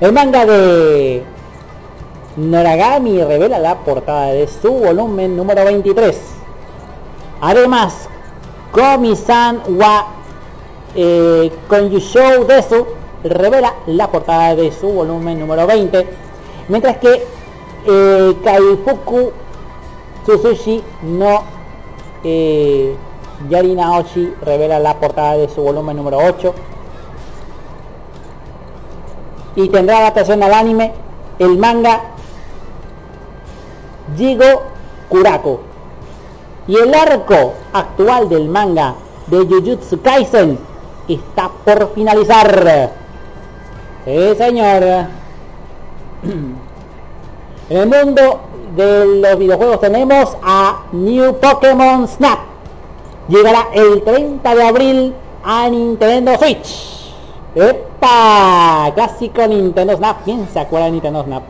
[0.00, 1.22] El manga de
[2.36, 6.18] Noragami revela la portada de su volumen número 23.
[7.40, 8.08] Además,
[8.72, 10.06] Komi-san wa
[10.96, 12.86] eh, Konyushou Desu
[13.22, 16.06] revela la portada de su volumen número 20.
[16.68, 17.22] Mientras que
[17.86, 19.30] eh, Kaifuku
[20.24, 21.42] Tsusushi no
[22.24, 22.96] eh,
[23.48, 26.71] Yari Naoshi revela la portada de su volumen número 8
[29.56, 30.92] y tendrá adaptación al anime
[31.38, 32.00] el manga
[34.16, 34.62] Jigo
[35.08, 35.60] Kurako.
[36.66, 38.94] Y el arco actual del manga
[39.26, 40.58] de Jujutsu Kaisen
[41.08, 42.90] está por finalizar.
[44.04, 44.82] Sí señor.
[47.70, 48.40] En el mundo
[48.76, 52.40] de los videojuegos tenemos a New Pokémon Snap.
[53.28, 57.14] Llegará el 30 de abril a Nintendo Switch
[58.94, 60.24] Clásico Nintendo Snap.
[60.24, 61.42] ¿Quién se acuerda de Nintendo Snap?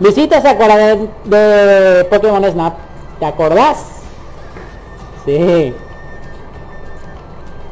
[0.00, 2.74] Luisita se acuerda de, Pokémon Snap.
[3.18, 4.02] ¿Te acordás?
[5.24, 5.74] Sí.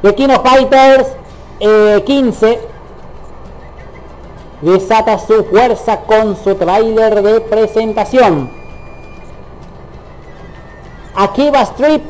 [0.03, 1.09] The King of Fighters
[1.61, 2.61] eh, 15
[4.63, 8.51] desata su fuerza con su tráiler de presentación.
[11.15, 12.03] Akiba Strip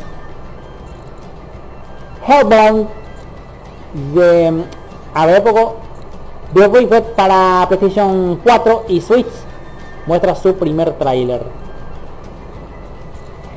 [2.26, 2.88] Hellbound
[4.14, 4.64] de
[5.14, 5.76] a ver poco
[6.54, 9.26] Wicked para PlayStation 4 y Switch
[10.06, 11.42] muestra su primer tráiler.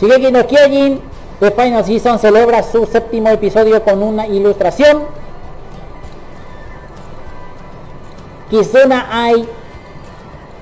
[0.00, 1.00] Shigeki no Kyojin
[1.38, 5.02] The Final Season celebra su séptimo episodio con una ilustración.
[8.48, 9.46] Kizuna Ai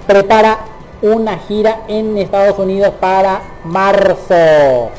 [0.07, 0.59] prepara
[1.03, 4.91] una gira en Estados Unidos para marzo.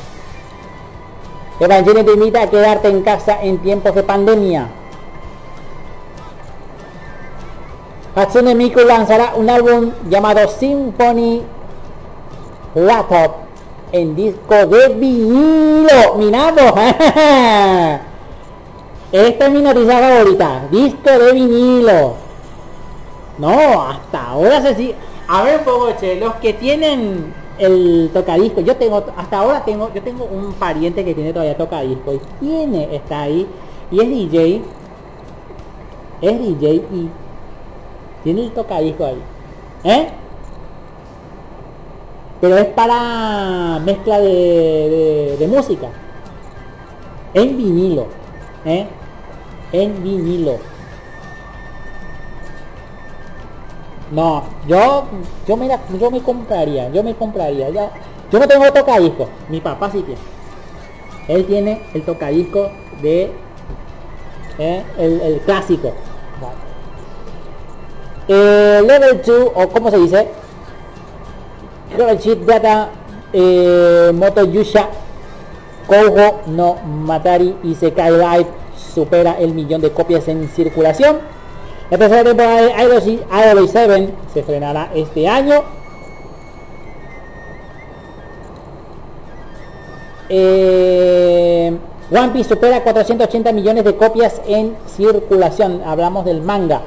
[1.60, 4.68] Evangelion te invita a quedarte en casa en tiempos de pandemia.
[8.14, 11.42] Hatsune Miku lanzará un álbum llamado Symphony
[12.74, 13.32] Laptop
[13.92, 16.16] en disco de vinilo.
[16.18, 16.72] Miramos.
[19.12, 20.68] Esta es mi noticia.
[20.70, 22.14] Disco de vinilo.
[23.38, 24.94] No, hasta ahora se sigue.
[25.28, 29.90] A ver un poco, che, los que tienen el tocadisco, yo tengo, hasta ahora tengo,
[29.94, 33.46] yo tengo un pariente que tiene todavía tocadisco y tiene, está ahí,
[33.90, 34.62] y es DJ,
[36.20, 37.08] es DJ y
[38.24, 39.22] tiene el tocadisco ahí,
[39.84, 40.08] ¿eh?
[42.40, 45.88] Pero es para mezcla de, de, música,
[47.34, 48.06] en vinilo,
[48.64, 48.86] ¿eh?
[49.72, 50.58] En vinilo.
[54.10, 55.04] No, yo,
[55.48, 55.68] yo me,
[55.98, 57.70] yo me compraría, yo me compraría.
[57.70, 57.90] Ya,
[58.30, 60.20] yo no tengo tocadisco, mi papá sí tiene.
[61.28, 62.70] Él tiene el tocadisco
[63.00, 63.32] de
[64.58, 65.92] eh, el, clásico.
[68.28, 70.28] Eh, level 2, o como se dice,
[72.18, 72.88] Chip Data
[73.32, 74.88] eh, Moto Yusha
[75.86, 78.46] Kogo no Matari y Sekai Live
[78.94, 81.18] supera el millón de copias en circulación.
[81.90, 85.62] La tercera temporada de Idol 7 se estrenará este año.
[90.28, 91.76] Eh,
[92.10, 95.82] One Piece supera 480 millones de copias en circulación.
[95.84, 96.80] Hablamos del manga.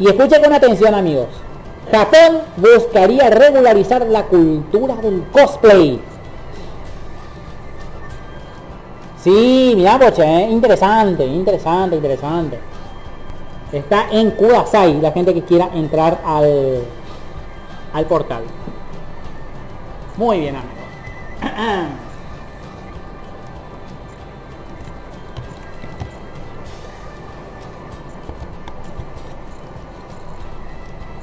[0.00, 1.28] Y escuchen con atención amigos.
[1.92, 6.00] Japón buscaría regularizar la cultura del cosplay.
[9.22, 10.48] Sí, mira, poche, ¿eh?
[10.50, 12.58] interesante, interesante, interesante.
[13.70, 16.82] Está en Kudasai, la gente que quiera entrar al,
[17.92, 18.42] al portal.
[20.16, 21.90] Muy bien, amigos.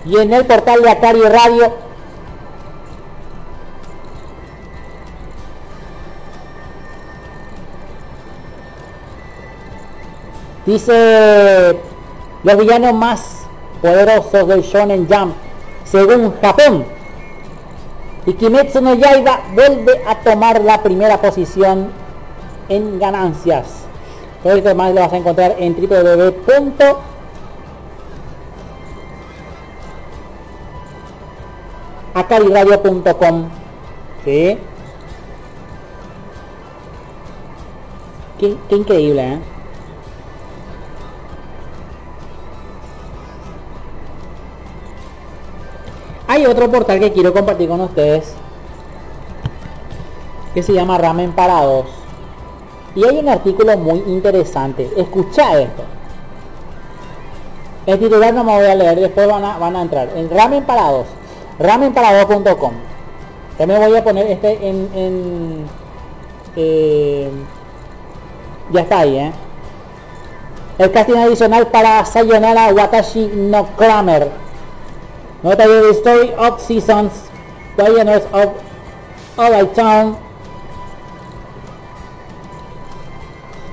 [0.07, 1.73] Y en el portal de Atari Radio
[10.65, 11.79] Dice
[12.43, 13.47] los villanos más
[13.81, 15.33] poderosos del Shonen Jump
[15.85, 16.85] según Japón.
[18.25, 21.89] Y Kimetsu no Yaiba vuelve a tomar la primera posición
[22.67, 23.85] en ganancias.
[24.43, 25.73] Todo esto más lo vas a encontrar en
[32.23, 33.49] www.acariradio.com.
[34.25, 34.57] ¿Sí?
[38.39, 39.39] Qué, qué increíble, ¿eh?
[46.27, 48.35] Hay otro portal que quiero compartir con ustedes
[50.53, 51.85] que se llama Ramen Parados.
[52.95, 54.91] Y hay un artículo muy interesante.
[54.97, 55.83] Escucha esto.
[57.85, 60.09] El titular no me voy a leer, después van a, van a entrar.
[60.15, 61.05] En Ramen Parados.
[61.59, 62.73] Ramenparados.com.
[63.57, 64.89] También voy a poner este en...
[64.93, 65.65] en
[66.55, 67.29] eh,
[68.71, 69.31] ya está ahí, ¿eh?
[70.77, 74.29] El casting adicional para Sayonara Watashi no Kramer
[75.41, 77.11] Notable the story of seasons,
[77.75, 78.53] pioneers of
[79.37, 80.17] Alright Town,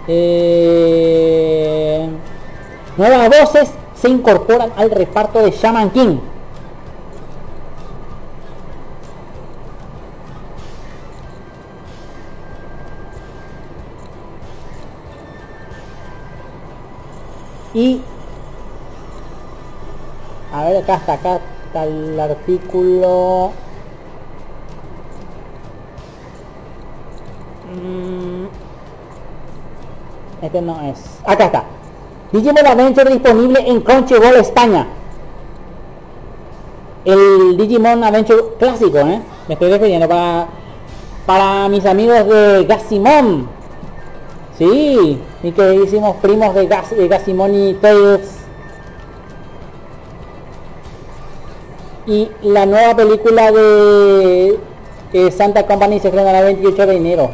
[0.07, 1.27] Eh,
[2.97, 6.19] nuevas voces se incorporan al reparto de Shaman King.
[17.75, 18.01] Y
[20.53, 23.51] a ver acá está acá está el artículo.
[27.75, 28.45] Mm,
[30.43, 31.19] este no es.
[31.27, 31.65] Acá está.
[32.31, 34.87] Digimon Adventure disponible en Crunchyroll España.
[37.05, 39.21] El Digimon Adventure clásico ¿eh?
[39.49, 40.47] me estoy refiriendo para
[41.27, 43.49] para mis amigos de Gassimon
[44.59, 47.75] sí y que hicimos primos de, Gas, de Gassimon y
[52.43, 54.59] la nueva película de
[55.37, 57.31] Santa Company se estrena el 28 de enero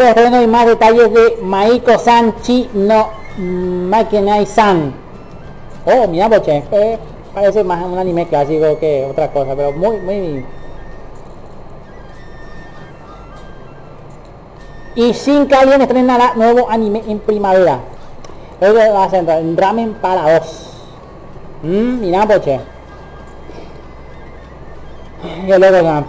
[0.00, 3.08] Estreno y más detalles de Maiko Sanchi no
[3.38, 4.92] Makenai-san.
[5.84, 6.62] Oh, mira, boche.
[6.70, 6.98] Eh,
[7.34, 10.46] parece más un anime clásico que otra cosa, pero muy, muy...
[14.94, 17.80] Y Shin Alien estrenará nuevo anime en primavera.
[18.60, 20.70] Eso va a ser en ramen para dos.
[21.62, 22.60] Mmm, mira, boche.
[25.46, 26.04] Luego,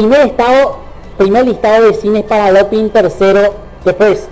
[0.00, 0.78] primer estado
[1.18, 3.54] primer listado de cines para Lopin tercero
[3.84, 4.28] después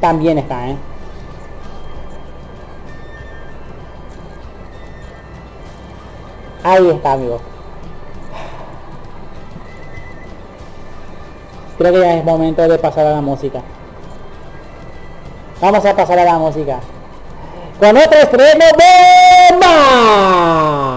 [0.00, 0.76] también está ¿eh?
[6.64, 7.40] ahí está amigo.
[11.78, 13.60] Creo que ya es momento de pasar a la música.
[15.60, 16.80] Vamos a pasar a la música.
[17.80, 18.64] Con otro estreno
[19.50, 20.91] bomba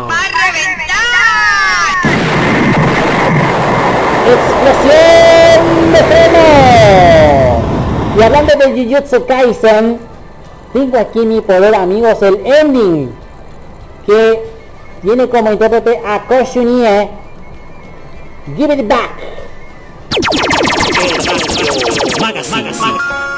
[4.66, 6.46] de freno.
[8.18, 10.00] Y hablando de Jujutsu Kaisen,
[10.74, 13.14] tengo aquí mi poder amigos, el ending,
[14.06, 14.44] que
[15.02, 17.10] viene como intérprete a Koshunie.
[18.56, 19.36] Give it back.
[22.46, 23.35] 社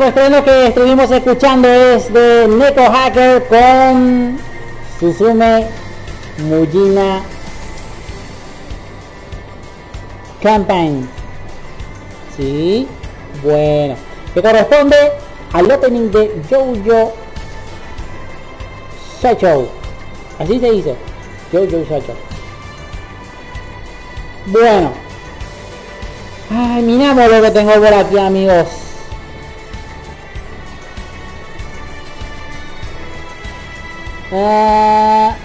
[0.00, 4.38] Otro estreno que estuvimos escuchando es de Neko Hacker con
[4.98, 5.66] Suzume
[6.38, 7.20] Mujina
[10.42, 11.06] Campaign.
[12.34, 12.88] Sí,
[13.42, 13.94] bueno,
[14.32, 14.96] que corresponde
[15.52, 17.12] al opening de Jojo
[19.22, 19.68] Shacho.
[20.38, 20.94] Así se dice,
[21.52, 22.14] Jojo Shacho.
[24.46, 24.92] Bueno,
[26.50, 28.89] ay, miramos lo que tengo por aquí, amigos.
[34.32, 35.36] Ah,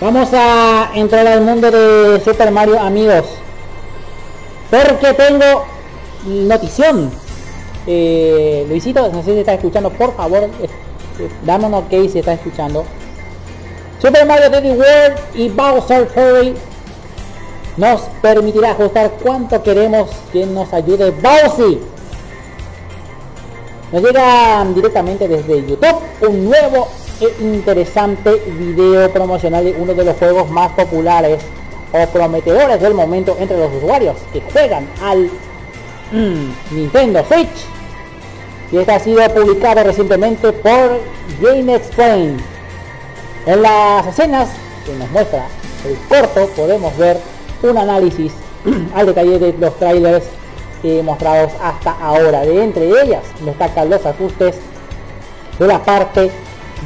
[0.00, 3.24] Vamos a entrar al mundo de Super Mario amigos.
[4.70, 5.64] Porque tengo
[6.26, 7.10] notición.
[7.86, 10.68] Eh, Luisito, no sé si está escuchando, por favor, eh,
[11.18, 12.84] eh, un ok si está escuchando.
[14.00, 16.54] Super Mario 3D World y Bowser Fury
[17.76, 21.78] nos permitirá ajustar cuánto queremos que nos ayude Bowsy.
[23.92, 25.96] Nos llega directamente desde YouTube
[26.28, 26.88] un nuevo
[27.20, 31.40] e interesante video promocional de uno de los juegos más populares
[31.92, 35.30] o prometedores del momento entre los usuarios que juegan al
[36.12, 37.66] mm, Nintendo Switch.
[38.72, 41.00] Y este ha sido publicado recientemente por
[41.40, 42.36] Game Explain.
[43.46, 44.48] En las escenas
[44.84, 45.46] que nos muestra
[45.86, 47.16] el corto podemos ver
[47.68, 48.32] un análisis
[48.94, 50.24] al detalle de los trailers
[50.82, 52.40] eh, mostrados hasta ahora.
[52.40, 54.56] De entre ellas destacan los ajustes
[55.58, 56.30] de la parte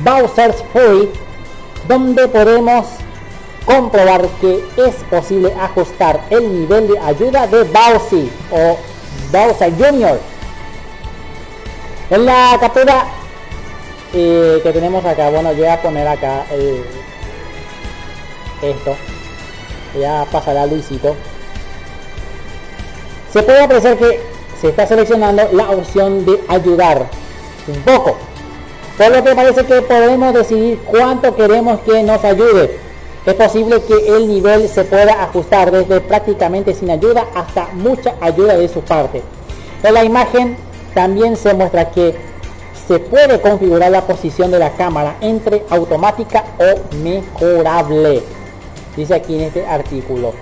[0.05, 1.11] Bowser's Fury,
[1.89, 2.87] donde podemos
[3.65, 8.77] comprobar que es posible ajustar el nivel de ayuda de Bowsy o
[9.33, 10.19] Bowser Jr.
[12.11, 13.05] En la captura
[14.13, 16.85] eh, que tenemos acá, bueno, yo voy a poner acá el,
[18.63, 18.97] esto
[19.99, 21.17] ya pasará Luisito.
[23.33, 24.21] Se puede apreciar que
[24.61, 27.07] se está seleccionando la opción de ayudar
[27.69, 28.17] un poco.
[28.99, 32.79] Por lo que parece que podemos decidir cuánto queremos que nos ayude.
[33.25, 38.57] Es posible que el nivel se pueda ajustar desde prácticamente sin ayuda hasta mucha ayuda
[38.57, 39.23] de su parte.
[39.83, 40.57] En la imagen
[40.95, 42.15] también se muestra que
[42.89, 48.23] se puede configurar la posición de la cámara entre automática o mejorable
[48.97, 50.35] dice aquí en este artículo.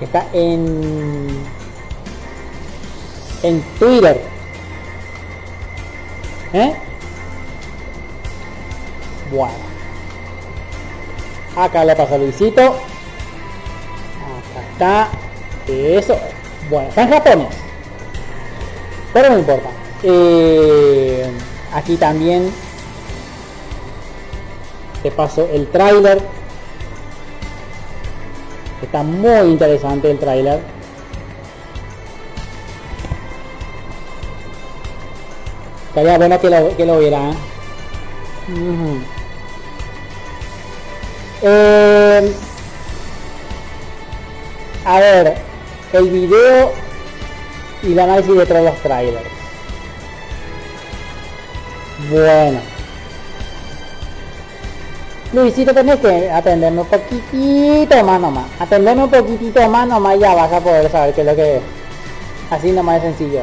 [0.00, 1.28] Está en
[3.42, 4.20] en Twitter.
[6.52, 6.74] ¿Eh?
[9.30, 9.54] bueno.
[11.56, 12.62] Acá le pasa Luisito.
[12.62, 15.08] Acá está.
[15.68, 16.18] Eso.
[16.70, 17.56] Bueno está en japonés.
[19.12, 19.68] Pero no importa.
[20.02, 21.30] Eh,
[21.72, 22.52] aquí también
[25.02, 26.20] te paso el tráiler
[28.82, 30.60] Está muy interesante el tráiler.
[35.88, 37.30] Estaría bueno que lo, que lo vieran.
[38.48, 39.00] Ujú.
[41.42, 42.34] Eh,
[44.84, 45.38] a ver,
[45.92, 46.72] el video
[47.82, 49.30] y el análisis de todos los trailers.
[52.10, 52.75] Bueno.
[55.36, 58.46] Luisito tenés que atenderme un poquitito más nomás.
[58.58, 61.62] Atenderme un poquitito más nomás ya vas a poder saber qué es lo que es.
[62.50, 63.42] Así nomás es sencillo.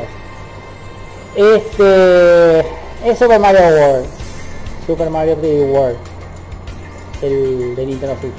[1.36, 2.60] Este
[3.06, 4.06] es Super Mario World.
[4.88, 5.98] Super Mario 3D World.
[7.22, 8.34] El de Nintendo Switch.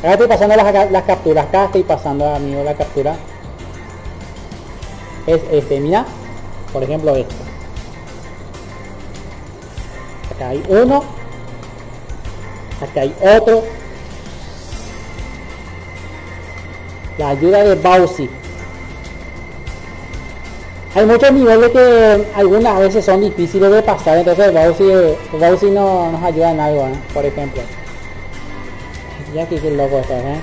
[0.00, 1.46] Acá estoy pasando las, las capturas.
[1.46, 3.14] Acá estoy pasando amigo la captura.
[5.28, 6.04] Es este, mira.
[6.72, 7.34] Por ejemplo esto.
[10.34, 11.15] Acá hay uno.
[12.80, 13.62] Acá hay otro.
[17.18, 18.28] La ayuda de Bowsy.
[20.94, 24.50] Hay muchos niveles que algunas veces son difíciles de pasar, entonces
[25.30, 26.94] Bowsy, no nos ayuda en algo, ¿eh?
[27.12, 27.62] por ejemplo.
[29.34, 30.40] Ya que qué loco está, ¿eh?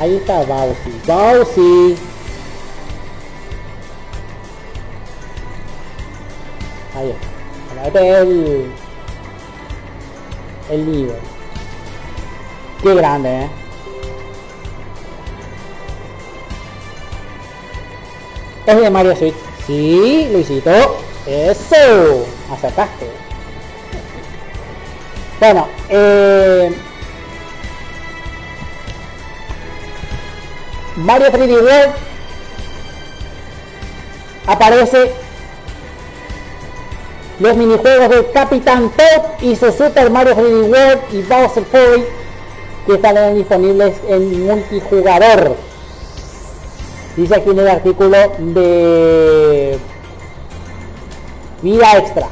[0.00, 1.00] Ahí está Bowsy.
[1.06, 1.96] Bowsy.
[6.96, 7.14] Ahí
[7.90, 8.81] está.
[10.72, 11.16] El nivel.
[12.82, 13.50] Qué grande, ¿eh?
[18.66, 19.34] Es de Mario Switch.
[19.66, 20.70] Sí, Luisito.
[21.26, 22.24] Eso.
[22.50, 23.10] Acertaste.
[25.38, 26.74] Bueno, eh,
[30.96, 31.94] Mario 3D World
[34.46, 35.12] aparece
[37.40, 42.04] los minijuegos de Capitán Toad y su Super Mario 3D World y Bowser Fury
[42.86, 45.56] que estarán disponibles en multijugador.
[47.16, 49.78] Dice aquí en el artículo de
[51.62, 52.28] vida extra.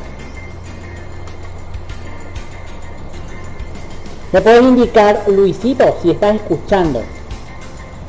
[4.32, 7.02] ¿Me puedes indicar, Luisito, si estás escuchando?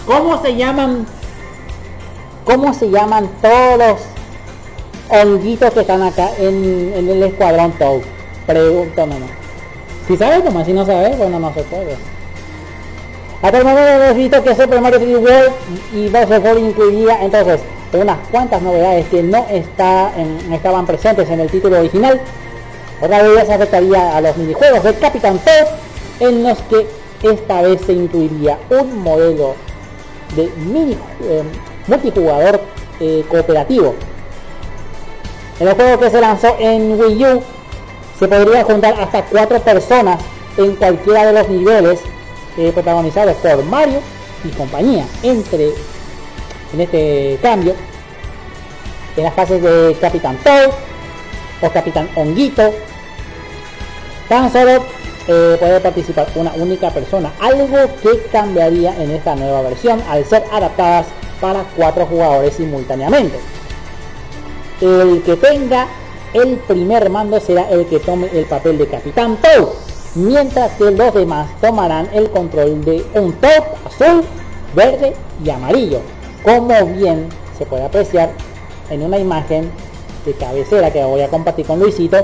[0.05, 1.05] ¿Cómo se llaman?
[2.45, 4.01] ¿Cómo se llaman todos
[5.11, 8.01] honguitos que están acá en, el escuadrón Toad?
[8.47, 9.29] Pregunto nomás.
[10.07, 11.95] Si sabes, nomás si no sabes, bueno, no se puede.
[13.41, 15.51] Hasta el momento hemos visto que Super Mario 3D World
[15.95, 17.59] y Bowser Fury incluiría entonces
[17.93, 22.19] unas cuantas novedades que no está en- estaban presentes en el título original.
[23.01, 25.67] Otra de ellas afectaría a los minijuegos de Capitán Toad,
[26.19, 26.85] en los que
[27.23, 29.55] esta vez se incluiría un modelo
[30.35, 30.93] de mini,
[31.23, 31.43] eh,
[31.87, 32.61] multijugador
[32.99, 33.95] eh, cooperativo.
[35.61, 37.43] En el juego que se lanzó en Wii U
[38.17, 40.19] se podría juntar hasta cuatro personas
[40.57, 41.99] en cualquiera de los niveles
[42.57, 43.99] eh, protagonizados por Mario
[44.43, 45.05] y compañía.
[45.21, 45.67] Entre
[46.73, 47.75] en este cambio,
[49.15, 50.71] en las fases de Capitán Toad
[51.61, 52.73] o Capitán Honguito,
[54.29, 54.83] tan solo
[55.27, 60.43] eh, puede participar una única persona, algo que cambiaría en esta nueva versión al ser
[60.51, 61.05] adaptadas
[61.39, 63.37] para cuatro jugadores simultáneamente.
[64.81, 65.87] El que tenga
[66.33, 69.67] el primer mando será el que tome el papel de Capitán Toad,
[70.15, 74.23] mientras que los demás tomarán el control de un Toad azul,
[74.75, 75.13] verde
[75.43, 75.99] y amarillo,
[76.43, 78.31] como bien se puede apreciar
[78.89, 79.69] en una imagen
[80.25, 82.23] de cabecera que voy a compartir con Luisito.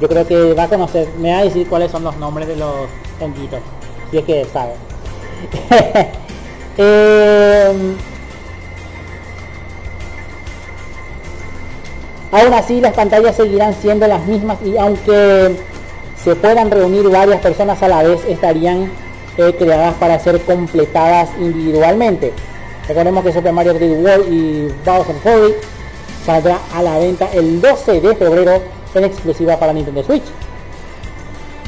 [0.00, 2.56] Yo creo que va a conocer, me va a decir cuáles son los nombres de
[2.56, 2.74] los
[3.20, 3.60] honguitos,
[4.10, 4.72] si es que sabe.
[6.76, 7.96] Em,
[12.34, 15.54] Aún así las pantallas seguirán siendo las mismas y aunque
[16.20, 18.90] se puedan reunir varias personas a la vez estarían
[19.38, 22.32] eh, creadas para ser completadas individualmente.
[22.88, 25.54] Recordemos que Super Mario 3D World y Bowser Fury
[26.26, 28.60] saldrá a la venta el 12 de febrero
[28.96, 30.24] en exclusiva para Nintendo Switch.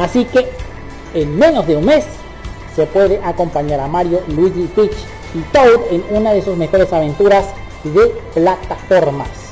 [0.01, 0.49] Así que
[1.15, 2.05] en menos de un mes
[2.75, 4.97] se puede acompañar a Mario, Luigi, Peach
[5.33, 7.45] y Toad en una de sus mejores aventuras
[7.85, 9.46] de plataformas.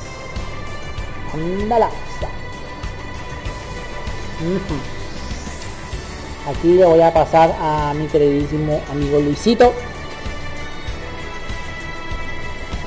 [6.47, 9.73] Aquí le voy a pasar a mi queridísimo amigo Luisito.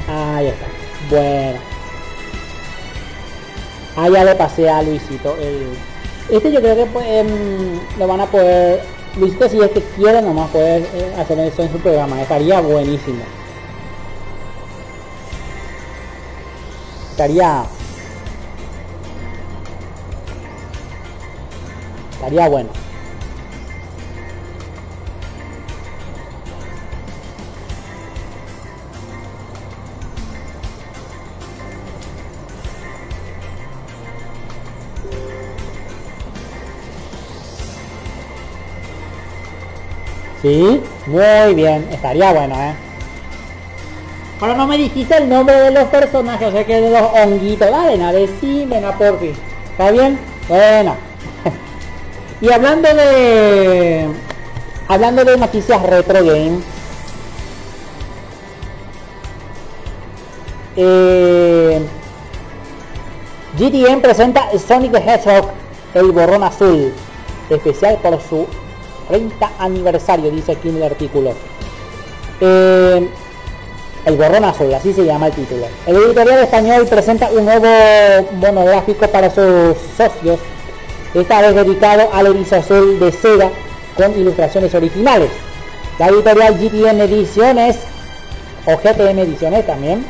[0.09, 0.67] Ahí está.
[1.11, 1.59] Bueno.
[3.97, 5.37] Ah, ya le pasé a Luisito.
[5.41, 5.77] el-
[6.31, 8.83] Este yo creo que em, lo van a poder...
[9.17, 12.21] Luisito si es que quiere nomás poder eh, hacer eso en su programa.
[12.23, 13.23] Estaría buenísimo.
[17.11, 17.65] Estaría...
[22.29, 22.69] Estaría bueno.
[40.43, 42.75] Sí, muy bien, estaría bueno, ¿eh?
[44.39, 47.71] Pero no me dijiste el nombre de los personajes, o sea que de los honguitos.
[47.71, 49.33] Dale, nada, decímela por fin.
[49.73, 50.19] ¿Está bien?
[50.47, 51.08] Bueno.
[52.41, 54.09] Y hablando de
[54.87, 56.61] hablando de noticias retro game,
[60.77, 61.83] eh,
[64.01, 65.51] presenta Sonic the Hedgehog,
[65.95, 66.93] el borrón azul,
[67.51, 68.47] especial por su
[69.09, 71.33] 30 aniversario, dice aquí en el artículo.
[72.41, 73.09] Eh,
[74.05, 75.67] el borrón azul, así se llama el título.
[75.87, 77.67] El editorial español presenta un nuevo
[78.37, 80.39] monográfico para sus socios,
[81.15, 83.51] esta vez dedicado al erizo azul de Sega
[83.97, 85.31] con ilustraciones originales.
[85.99, 87.79] La editorial GTM Ediciones,
[88.67, 90.05] o GTM Ediciones también,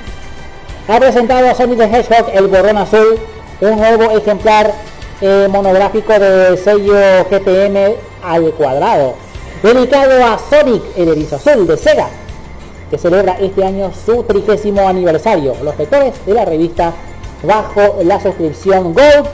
[0.89, 3.19] ha presentado a Sonic the Hedgehog el borrón azul,
[3.61, 4.73] un nuevo ejemplar
[5.21, 6.95] eh, monográfico de sello
[7.31, 9.15] GTM al cuadrado,
[9.63, 12.09] dedicado a Sonic el erizo azul de Sega,
[12.91, 15.55] que celebra este año su trigésimo aniversario.
[15.63, 16.93] Los lectores de la revista
[17.43, 19.29] bajo la suscripción Gold,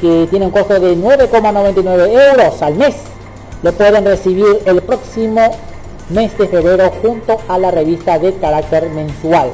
[0.00, 2.96] que tiene un costo de 9,99 euros al mes,
[3.62, 5.50] lo pueden recibir el próximo
[6.10, 9.50] mes de febrero junto a la revista de carácter mensual.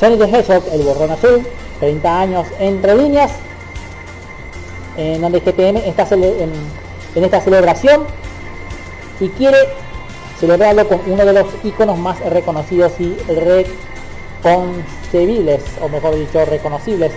[0.00, 1.46] Sonic the Hedgehog, el borrón azul,
[1.80, 3.32] 30 años entre líneas,
[4.96, 6.50] en donde GTM está en,
[7.14, 8.04] en esta celebración
[9.20, 9.58] y quiere
[10.40, 13.16] celebrarlo con uno de los iconos más reconocidos y
[14.42, 17.12] reconcebibles, o mejor dicho, reconocibles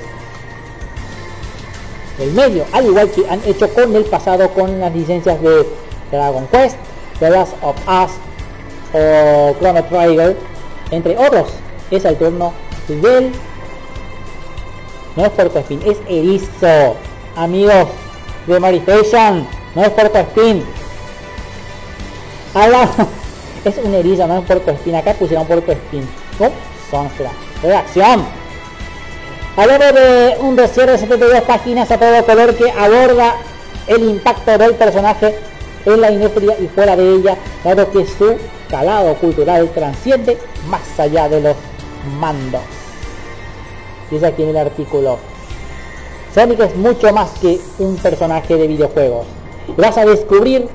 [2.18, 5.66] del medio, al igual que han hecho con el pasado con las licencias de
[6.12, 6.76] Dragon Quest,
[7.20, 8.12] The Last of Us
[8.94, 10.36] o Chrono Trigger,
[10.92, 11.48] entre otros.
[11.90, 12.54] Es el turno
[12.88, 13.32] del
[15.16, 16.96] no es Puerto Spin, es Erizo,
[17.36, 17.88] amigos
[18.48, 20.20] de Maristation, no es Puerto
[22.54, 22.90] Habla,
[23.66, 24.96] es un erizo, no es puerco espín.
[24.96, 26.08] Acá pusieron puerco espín.
[26.40, 26.50] ¿No?
[26.90, 27.10] Son
[27.62, 28.41] Redacción.
[29.58, 33.36] Hablamos de un desierto de 72 páginas a todo color que aborda
[33.86, 35.36] el impacto del personaje
[35.86, 38.38] en la industria y fuera de ella, dado que su
[38.70, 40.38] calado cultural transciende
[40.70, 41.56] más allá de los
[42.18, 42.62] mandos.
[44.10, 45.18] Dice aquí en el artículo.
[46.34, 49.28] Sonic es mucho más que un personaje de videojuegos.
[49.76, 50.70] Vas a descubrir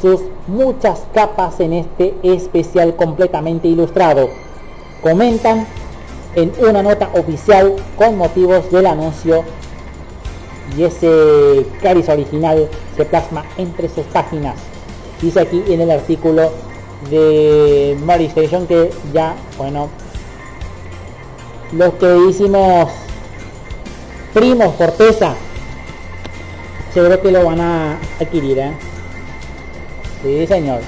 [0.00, 4.30] sus muchas capas en este especial completamente ilustrado.
[5.02, 5.66] Comentan
[6.36, 9.44] en una nota oficial con motivos del anuncio
[10.76, 14.56] y ese cariz original se plasma entre sus páginas.
[15.20, 16.52] Dice aquí en el artículo
[17.10, 19.88] de Mary Station que ya, bueno,
[21.72, 22.90] los que hicimos
[24.32, 25.34] primos Corteza,
[26.92, 28.58] seguro que lo van a adquirir.
[28.58, 28.72] ¿eh?
[30.22, 30.80] Sí, señor.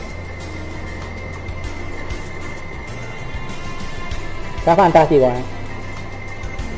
[4.67, 5.45] Está fantástico, ¿eh?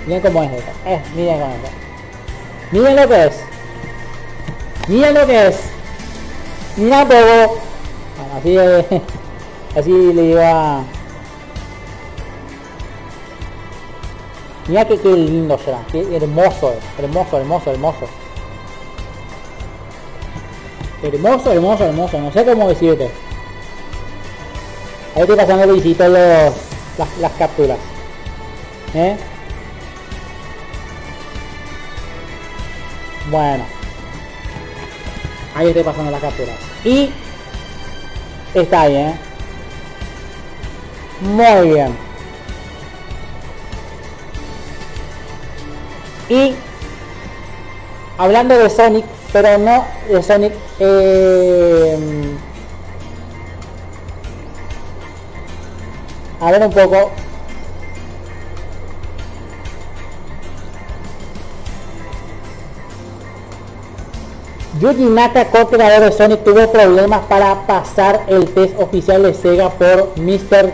[0.07, 0.71] Miren cómo es esto.
[0.85, 1.61] Eh, miren cómo es
[2.71, 3.41] Miren lo que es.
[4.89, 5.61] Miren lo que es.
[6.77, 7.57] Mira todo.
[8.37, 8.59] así,
[9.79, 10.85] así le digo a...
[14.67, 15.79] Mira que qué lindo será.
[15.91, 18.07] Qué hermoso Hermoso, hermoso, hermoso.
[21.03, 22.21] Hermoso, hermoso, hermoso.
[22.21, 23.11] No sé cómo decirte.
[25.17, 26.68] Ahí estoy pasando visito los,
[26.99, 27.79] las, las capturas.
[28.95, 29.17] ¿Eh?
[33.31, 33.65] Bueno.
[35.55, 36.57] Ahí estoy pasando las capturas.
[36.85, 37.11] Y
[38.55, 39.15] está ahí, ¿eh?
[41.21, 41.97] Muy bien.
[46.29, 46.55] Y
[48.19, 51.99] hablando de Sonic, pero no de Sonic eh,
[56.41, 57.11] a ver un poco
[64.81, 70.13] Yuji Naka, co-creador de Sonic, tuvo problemas para pasar el test oficial de Sega por
[70.17, 70.73] Mr.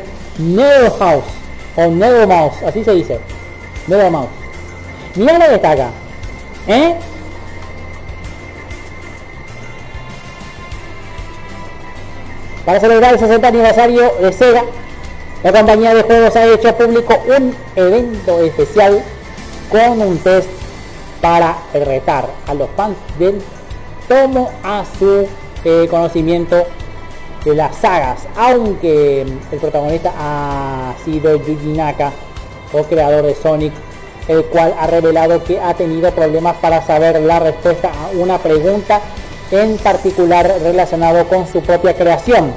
[0.98, 1.24] House
[1.76, 3.20] o Mouse, así se dice.
[3.88, 4.28] Mouse.
[5.14, 5.90] Mira lo que está acá.
[6.66, 6.94] ¿Eh?
[12.66, 14.64] Para celebrar el 60 aniversario de Sega,
[15.44, 19.02] la compañía de juegos ha hecho público un evento especial
[19.70, 20.48] con un test
[21.20, 23.42] para retar a los fans del
[24.08, 25.28] tomo a su
[25.64, 26.66] eh, conocimiento
[27.44, 32.10] de las sagas, aunque el protagonista ha sido Yuji Naka,
[32.72, 33.74] o creador de Sonic,
[34.28, 39.02] el cual ha revelado que ha tenido problemas para saber la respuesta a una pregunta
[39.50, 42.54] en particular relacionado con su propia creación.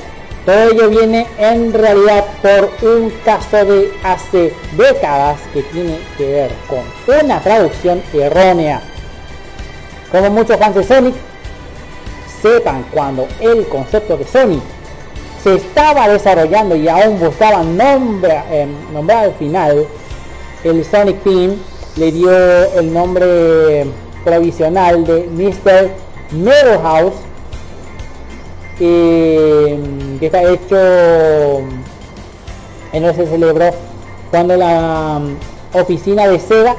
[0.47, 6.51] Todo ello viene en realidad por un caso de hace décadas que tiene que ver
[6.69, 8.81] con una traducción errónea.
[10.09, 11.15] Como muchos fans de Sonic,
[12.41, 14.61] sepan, cuando el concepto de Sonic
[15.43, 19.85] se estaba desarrollando y aún buscaban nombre, eh, nombrar al final,
[20.63, 21.57] el Sonic Team
[21.97, 22.31] le dio
[22.73, 23.85] el nombre
[24.23, 25.89] provisional de Mr.
[26.31, 27.26] Meadowhouse,
[28.79, 29.79] eh,
[30.19, 30.77] que está hecho
[32.93, 33.69] en lo que se celebró
[34.29, 36.75] cuando la mm, oficina de Sega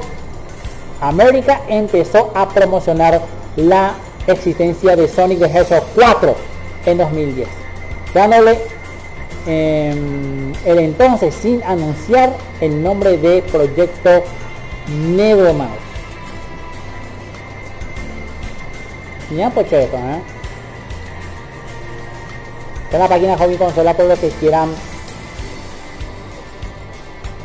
[1.01, 3.21] América empezó a promocionar
[3.55, 3.93] la
[4.27, 6.35] existencia de Sonic the Hedgehog 4
[6.85, 7.47] en 2010,
[8.13, 8.59] dándole
[9.45, 14.23] em, el entonces sin anunciar el nombre de proyecto
[15.15, 15.89] Negro Mouse.
[19.35, 19.87] Ya pues ¿eh?
[22.91, 24.69] En la página Hobby Consola por lo que quieran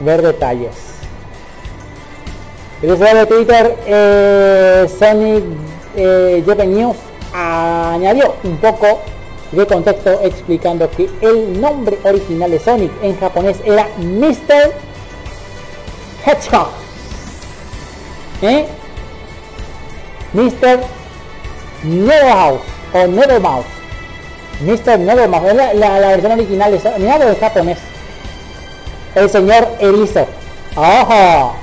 [0.01, 0.75] ver detalles.
[2.83, 5.45] El usuario de Twitter eh, Sonic
[5.97, 6.97] eh, Japan News
[7.33, 9.01] añadió un poco
[9.53, 14.73] de contexto explicando que el nombre original de Sonic en japonés era Mr.
[16.25, 16.71] Hedgehog.
[18.43, 18.67] ¿Eh?
[20.33, 20.81] Mr.
[21.85, 22.61] Neverhouse
[22.93, 23.84] o Nevermouse.
[24.61, 24.99] Mr.
[24.99, 26.99] Nevermouse es la, versión original de.
[26.99, 27.79] Mira lo de japonés.
[29.15, 30.27] El señor Erizo.
[30.77, 31.55] ¡Ojo!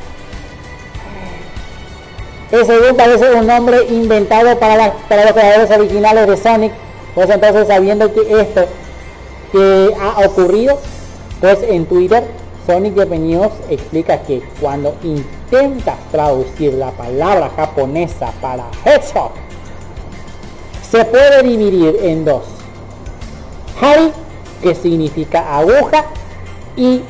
[2.51, 6.73] Ese según parece un nombre inventado para, la- para los creadores originales de Sonic.
[7.15, 8.65] Pues entonces sabiendo que esto
[9.51, 10.79] que ha ocurrido,
[11.41, 12.23] pues en Twitter
[12.65, 19.31] Sonic News explica que cuando intentas traducir la palabra japonesa para hedgehog,
[20.89, 22.43] se puede dividir en dos.
[23.81, 24.11] Hari,
[24.61, 26.05] que significa aguja,
[26.75, 27.01] y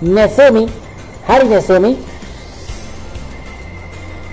[0.00, 0.66] Nezumi,
[1.28, 1.98] Hari Nezumi,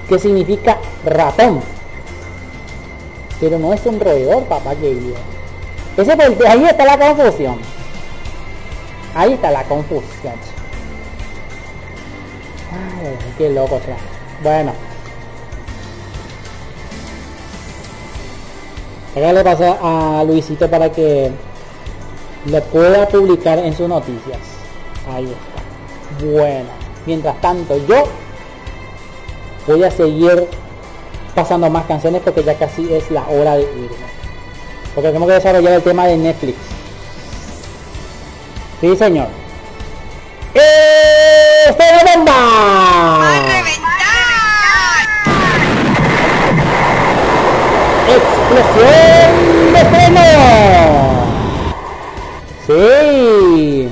[0.10, 1.62] que significa ratón.
[3.40, 5.16] Pero no es un roedor, papá querido.
[5.98, 7.58] Ese el- ahí está la confusión.
[9.16, 10.34] Ahí está la confusión.
[12.72, 13.96] Ay, qué loco está.
[14.42, 14.74] Bueno.
[19.16, 21.32] Acá le pasa a Luisito para que
[22.46, 24.40] le pueda publicar en sus noticias.
[25.14, 26.26] Ahí está.
[26.26, 26.84] Bueno.
[27.06, 28.06] Mientras tanto, yo
[29.68, 30.48] voy a seguir
[31.36, 34.14] pasando más canciones porque ya casi es la hora de irme.
[34.96, 36.58] Porque tenemos que desarrollar el tema de Netflix.
[38.80, 39.28] Sí, señor.
[40.54, 43.43] ¡Este es bomba!
[52.66, 53.90] Sí.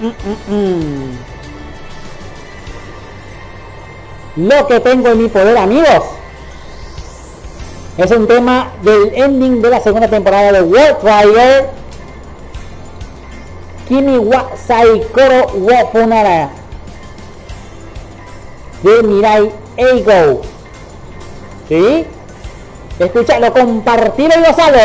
[0.00, 1.16] Mm, mm, mm.
[4.48, 6.04] Lo que tengo en mi poder, amigos,
[7.96, 11.70] es un tema del ending de la segunda temporada de World Trigger.
[13.88, 16.48] Kimi wa Saikoro wa
[18.82, 20.42] de Mirai Eigo.
[21.68, 22.06] ¿Sí?
[22.98, 24.78] Escuchalo, compartilo y gozalo.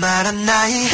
[0.00, 0.88] 말한 나의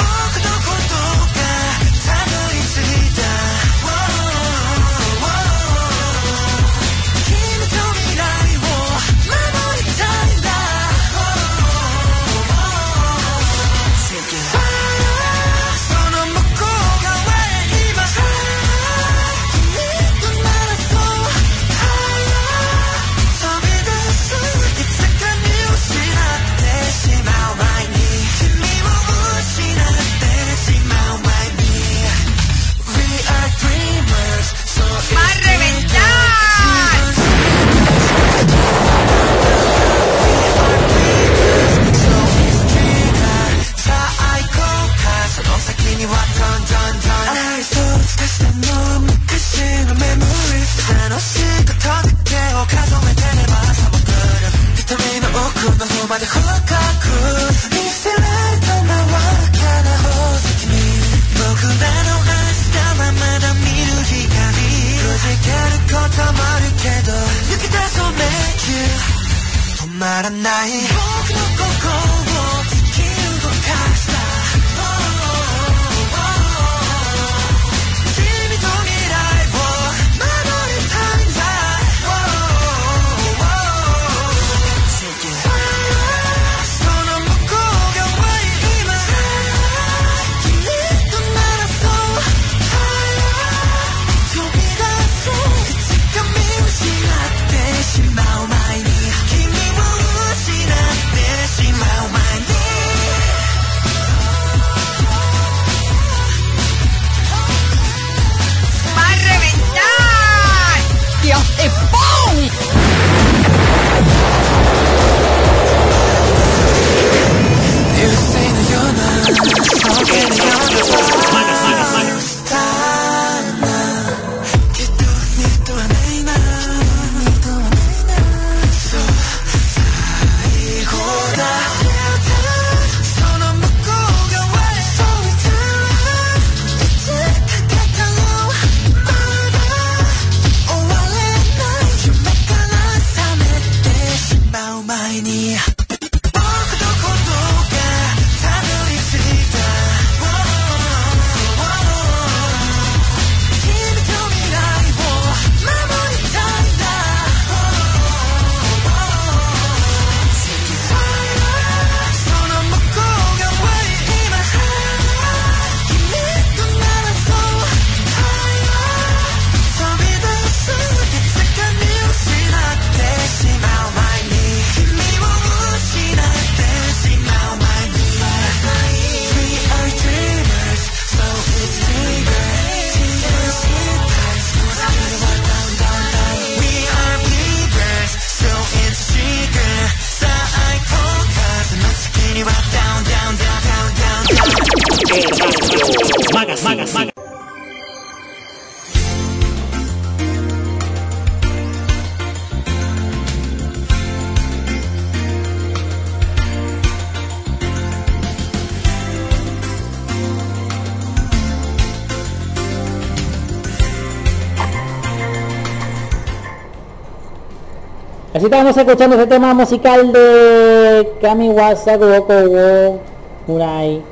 [218.35, 223.01] Así estamos escuchando este tema musical de Kamiwasa Kuroko wo
[223.47, 224.03] Murai.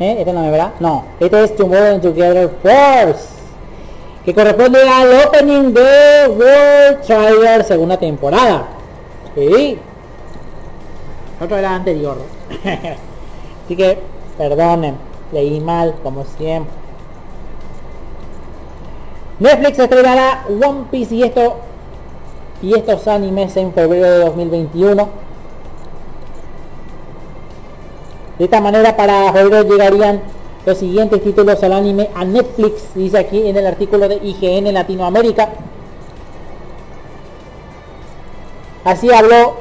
[0.00, 0.16] ¿Eh?
[0.18, 0.72] Este no es verdad.
[0.80, 3.28] No, este es Tomorrow Together Force.
[4.24, 8.66] Que corresponde al opening de World Trigger segunda temporada.
[9.36, 9.78] Sí.
[11.40, 12.16] Otro era anterior.
[13.64, 14.00] Así que,
[14.36, 14.96] perdonen,
[15.30, 16.74] leí mal, como siempre.
[19.38, 21.65] Netflix estrenará One Piece y esto
[22.62, 25.08] y estos animes en febrero de 2021.
[28.38, 30.20] De esta manera para febrero llegarían
[30.64, 35.50] los siguientes títulos al anime a Netflix, dice aquí en el artículo de IGN Latinoamérica.
[38.84, 39.56] Así habló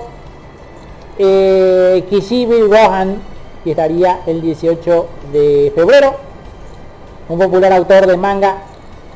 [1.17, 3.21] eh, Kishibe Rohan,
[3.63, 6.15] que estaría el 18 de febrero.
[7.29, 8.57] Un popular autor de manga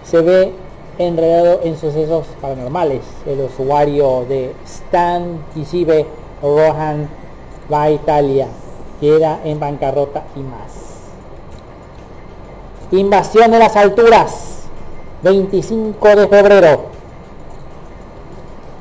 [0.03, 0.53] se ve
[0.99, 3.01] enredado en sucesos paranormales.
[3.25, 6.05] El usuario de Stan Kishibe
[6.43, 7.09] Rohan
[7.71, 8.47] va a Italia,
[8.99, 10.89] queda en bancarrota y más.
[12.91, 14.63] Invasión de las alturas,
[15.23, 16.81] 25 de febrero.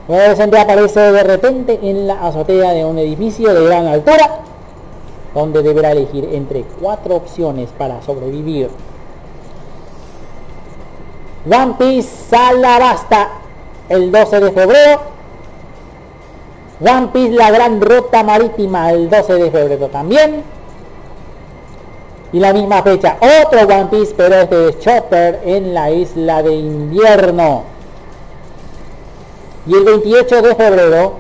[0.09, 4.41] Un adolescente aparece de repente en la azotea de un edificio de gran altura,
[5.35, 8.71] donde deberá elegir entre cuatro opciones para sobrevivir.
[11.51, 13.29] One Piece Alabasta
[13.89, 15.01] el 12 de febrero.
[16.81, 20.43] One Piece La Gran Ruta Marítima el 12 de febrero también.
[22.31, 23.17] Y la misma fecha,
[23.47, 27.65] otro One Piece, pero este es Chopper en la isla de invierno.
[29.67, 31.15] Y el 28 de febrero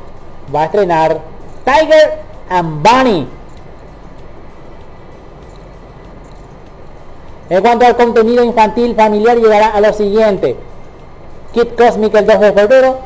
[0.55, 1.20] va a estrenar
[1.64, 2.18] Tiger
[2.50, 3.38] and Bunny.
[7.50, 10.56] En cuanto al contenido infantil familiar llegará a lo siguiente.
[11.52, 12.98] Kid Cosmic el 2 de febrero.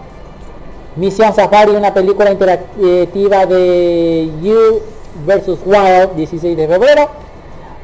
[0.96, 4.82] Misión Safari, una película interactiva de You
[5.26, 5.58] vs.
[5.64, 7.08] Wild, 16 de febrero.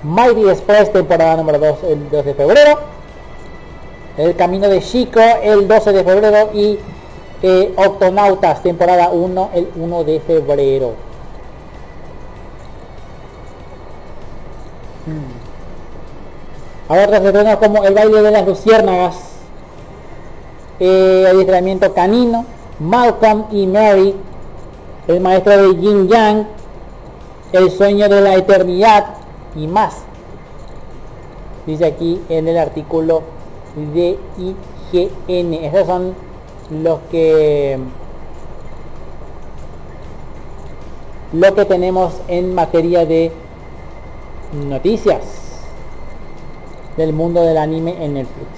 [0.02, 2.78] Mighty Express, temporada número 2, el 2 de febrero.
[4.16, 6.50] El Camino de Chico, el 12 de febrero.
[6.52, 6.78] Y
[7.42, 10.92] eh, Octonautas, temporada 1, el 1 de febrero.
[15.06, 15.37] Hmm.
[16.88, 19.16] Ahora otras estrenos como El baile de las luciérnagas,
[20.80, 22.46] eh, Adiestramiento canino,
[22.80, 24.14] Malcolm y Mary,
[25.06, 26.46] El maestro de Yin Yang,
[27.52, 29.16] El sueño de la eternidad
[29.54, 29.96] y más.
[31.66, 33.22] Dice aquí en el artículo
[33.92, 35.52] de IGN.
[35.64, 36.14] Esos son
[36.70, 37.78] los que
[41.34, 43.30] lo que tenemos en materia de
[44.54, 45.47] noticias
[46.98, 48.48] del mundo del anime en Netflix.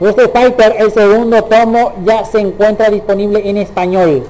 [0.00, 4.22] Este Fighter, el segundo tomo, ya se encuentra disponible en español.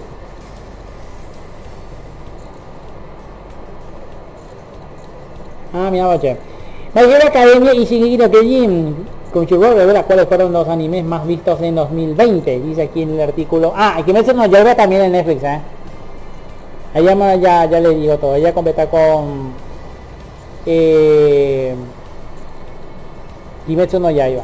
[5.75, 6.39] Ah, mira, bache.
[6.95, 8.97] My Academia y Shingeki no Kyojin
[9.31, 12.61] Crunchyroll revela cuáles fueron los animes más vistos en 2020.
[12.61, 13.75] Dice aquí en el artículo.
[13.77, 15.61] Ah, aquí me no llega también en Netflix, ¿eh?
[16.99, 18.35] Ella ya, ya le digo todo.
[18.35, 19.53] Ella completa con
[20.67, 21.75] eh,
[23.67, 24.43] Kimetsu no Yaiba.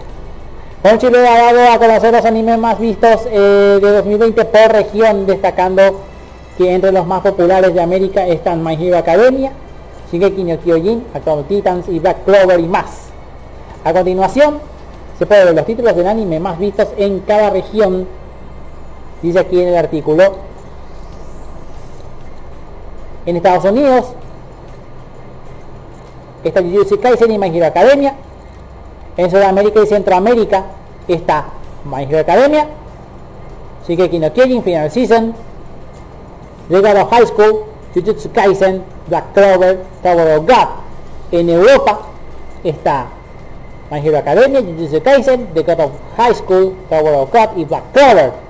[0.83, 6.01] Crunchyroll ha dado a conocer los animes más vistos eh, de 2020 por región, destacando
[6.57, 9.51] que entre los más populares de América están My Hero Academia,
[10.13, 13.09] Shingeki no Kyojin, Attack on Titans y Black Clover y más.
[13.83, 14.61] A continuación,
[15.19, 18.07] se puede ver los títulos del anime más vistos en cada región,
[19.23, 20.44] dice aquí en el artículo.
[23.27, 24.07] En Estados Unidos
[26.45, 28.15] está Jujutsu Kaisen y My Hero Academia.
[29.17, 30.65] En Sudamérica y Centroamérica
[31.09, 31.47] está
[31.85, 32.67] My Hero Academia,
[33.87, 35.35] Shingeki no Kyojin Final Season,
[36.69, 37.65] Legado of High School,
[37.95, 40.69] Jujutsu Kaisen, Black Clover, Tower of God.
[41.31, 42.01] En Europa
[42.63, 43.07] está
[43.91, 47.85] My Hero Academia, Jujutsu Kaisen, The God of High School, Tower of God y Black
[47.93, 48.44] Clover.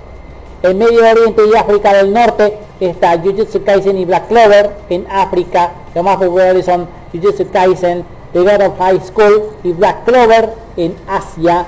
[0.65, 4.71] En Medio Oriente y África del Norte está Jujutsu Kaisen y Black Clover.
[4.89, 10.07] En África, los más populares son Jujutsu Kaisen, The God of High School y Black
[10.07, 10.55] Clover.
[10.79, 11.67] En Asia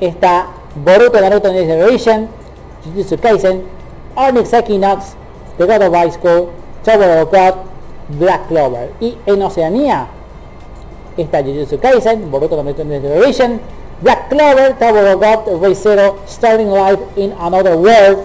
[0.00, 0.48] está
[0.84, 2.28] Boruto Naruto Next Generation,
[2.84, 3.62] Jujutsu Kaisen,
[4.16, 5.14] Onyx Equinox,
[5.58, 6.48] The God of High School,
[6.82, 7.54] Tower of God,
[8.18, 8.90] Black Clover.
[8.98, 10.08] Y en Oceanía
[11.16, 13.60] está Jujutsu Kaisen, Boruto Naruto Next Generation,
[14.02, 18.24] Black Clover, Tower of God, Ray Zero, Starting Life in Another World.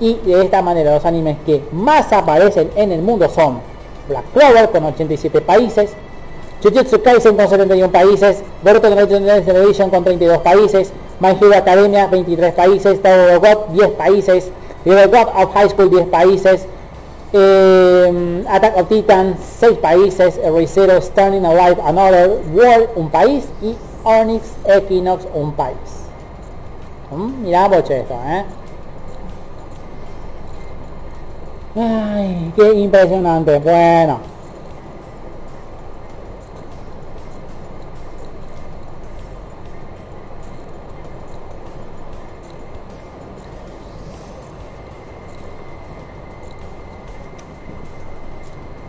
[0.00, 3.60] Y de esta manera los animes que más aparecen en el mundo son
[4.08, 5.94] Black Clover con 87 países,
[6.62, 9.10] Jujutsu Kaisen con 71 países, Boruto Next
[9.46, 14.50] Generation con 32 países, My Hero Academia 23 países, Tower God 10 países,
[14.84, 16.66] The God of High School 10 países,
[17.32, 23.74] eh, Attack of Titan 6 países, Erasero Standing Alive Another World un país y
[24.04, 26.08] Onyx Equinox un país.
[27.10, 28.44] Mm, mirá boche esto, ¿eh?
[31.76, 33.58] Ay, qué impresionante.
[33.58, 34.20] Bueno.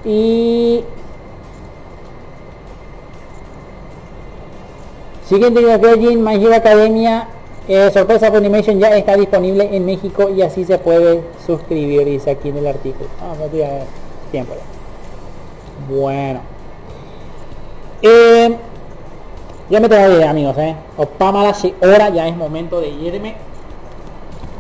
[0.04, 0.84] Y
[5.28, 7.28] siguiente Virgin My Hero Academia.
[7.68, 12.32] Eh, sorpresa por Animation ya está disponible en México y así se puede suscribir dice
[12.32, 13.10] aquí en el artículo.
[13.20, 13.34] Ah,
[14.32, 14.54] tiempo
[15.90, 16.40] bueno.
[18.02, 18.56] Eh,
[19.70, 20.76] ya me tengo que ir amigos eh.
[20.98, 23.36] Opama la hora ya es momento de irme.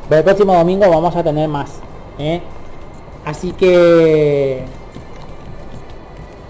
[0.09, 1.79] Pero el próximo domingo vamos a tener más
[2.19, 2.41] ¿eh?
[3.25, 4.63] así que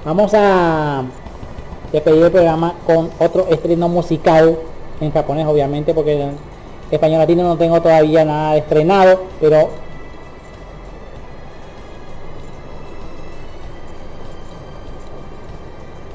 [0.04, 1.04] vamos a
[1.96, 4.58] despedir el programa con otro estreno musical
[5.00, 6.38] en japonés obviamente porque en
[6.92, 9.70] español latino no tengo todavía nada estrenado pero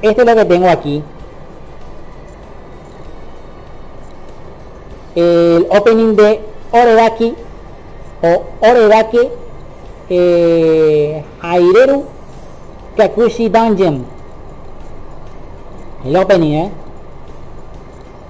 [0.02, 1.02] este es lo que tengo aquí.
[5.14, 6.40] El opening de
[6.72, 7.34] Oredaki
[8.22, 9.28] o Oredaki
[10.08, 12.04] eh, Aireru
[12.96, 14.19] Kakushi Dungeon
[16.04, 16.70] el opening eh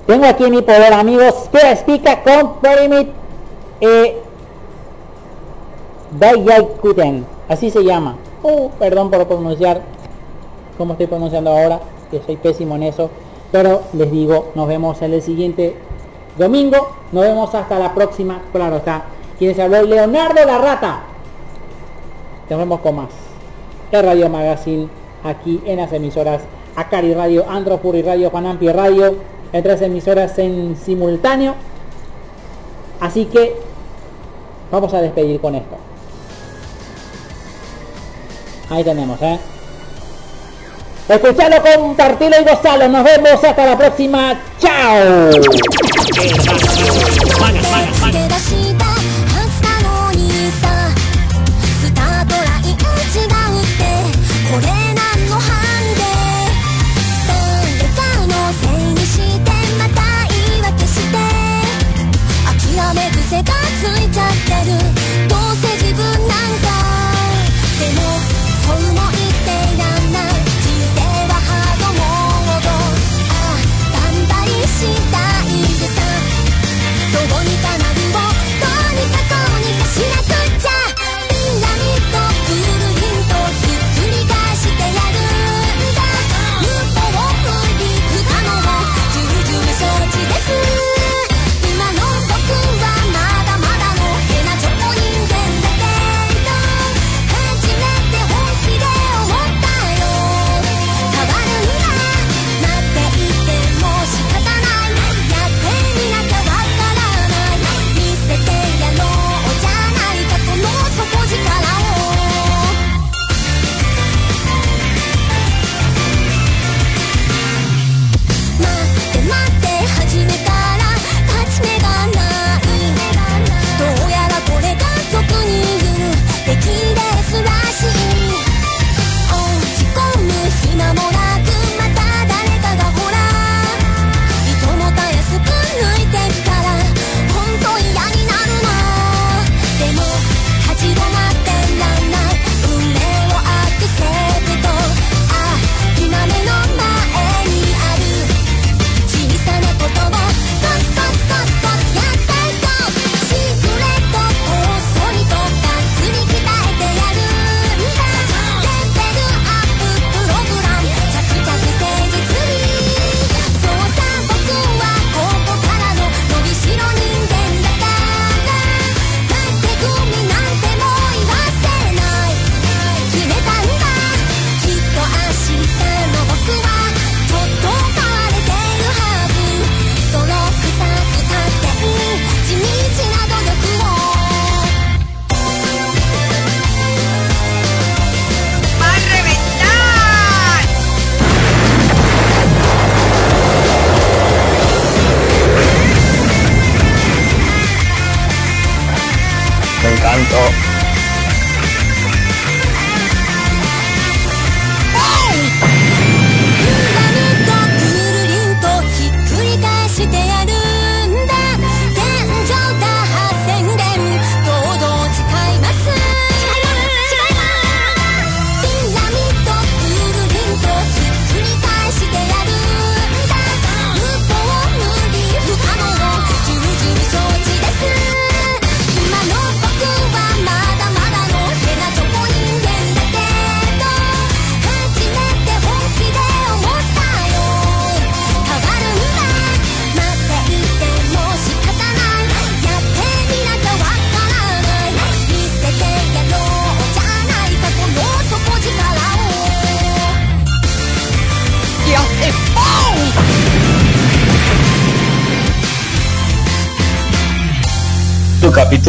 [0.07, 1.49] tengo aquí mi poder amigos.
[1.77, 3.07] Spica con Pyramid
[3.81, 4.21] eh,
[7.49, 8.17] así se llama.
[8.43, 9.83] Uh, perdón por pronunciar
[10.77, 11.81] como estoy pronunciando ahora
[12.11, 13.09] que soy pésimo en eso
[13.53, 15.77] pero les digo nos vemos en el siguiente
[16.37, 16.97] domingo.
[17.13, 18.41] Nos vemos hasta la próxima.
[18.53, 19.05] Claro está.
[19.39, 21.03] Quien se habló Leonardo la rata.
[22.49, 23.11] Nos vemos con más.
[23.93, 24.89] De Radio Magazine
[25.23, 26.41] aquí en las emisoras
[26.81, 29.15] Acari Radio, Andropuri Radio, Panampi Radio,
[29.52, 31.55] en tres emisoras en simultáneo.
[33.01, 33.57] Así que
[34.70, 35.77] vamos a despedir con esto.
[38.70, 39.39] Ahí tenemos, ¿eh?
[41.09, 42.89] Escuchalo, compartilo y gozalo.
[42.89, 44.40] Nos vemos hasta la próxima.
[44.61, 45.31] ¡Chao!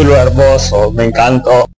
[0.02, 1.71] Tu capítulo hermoso, me encantó.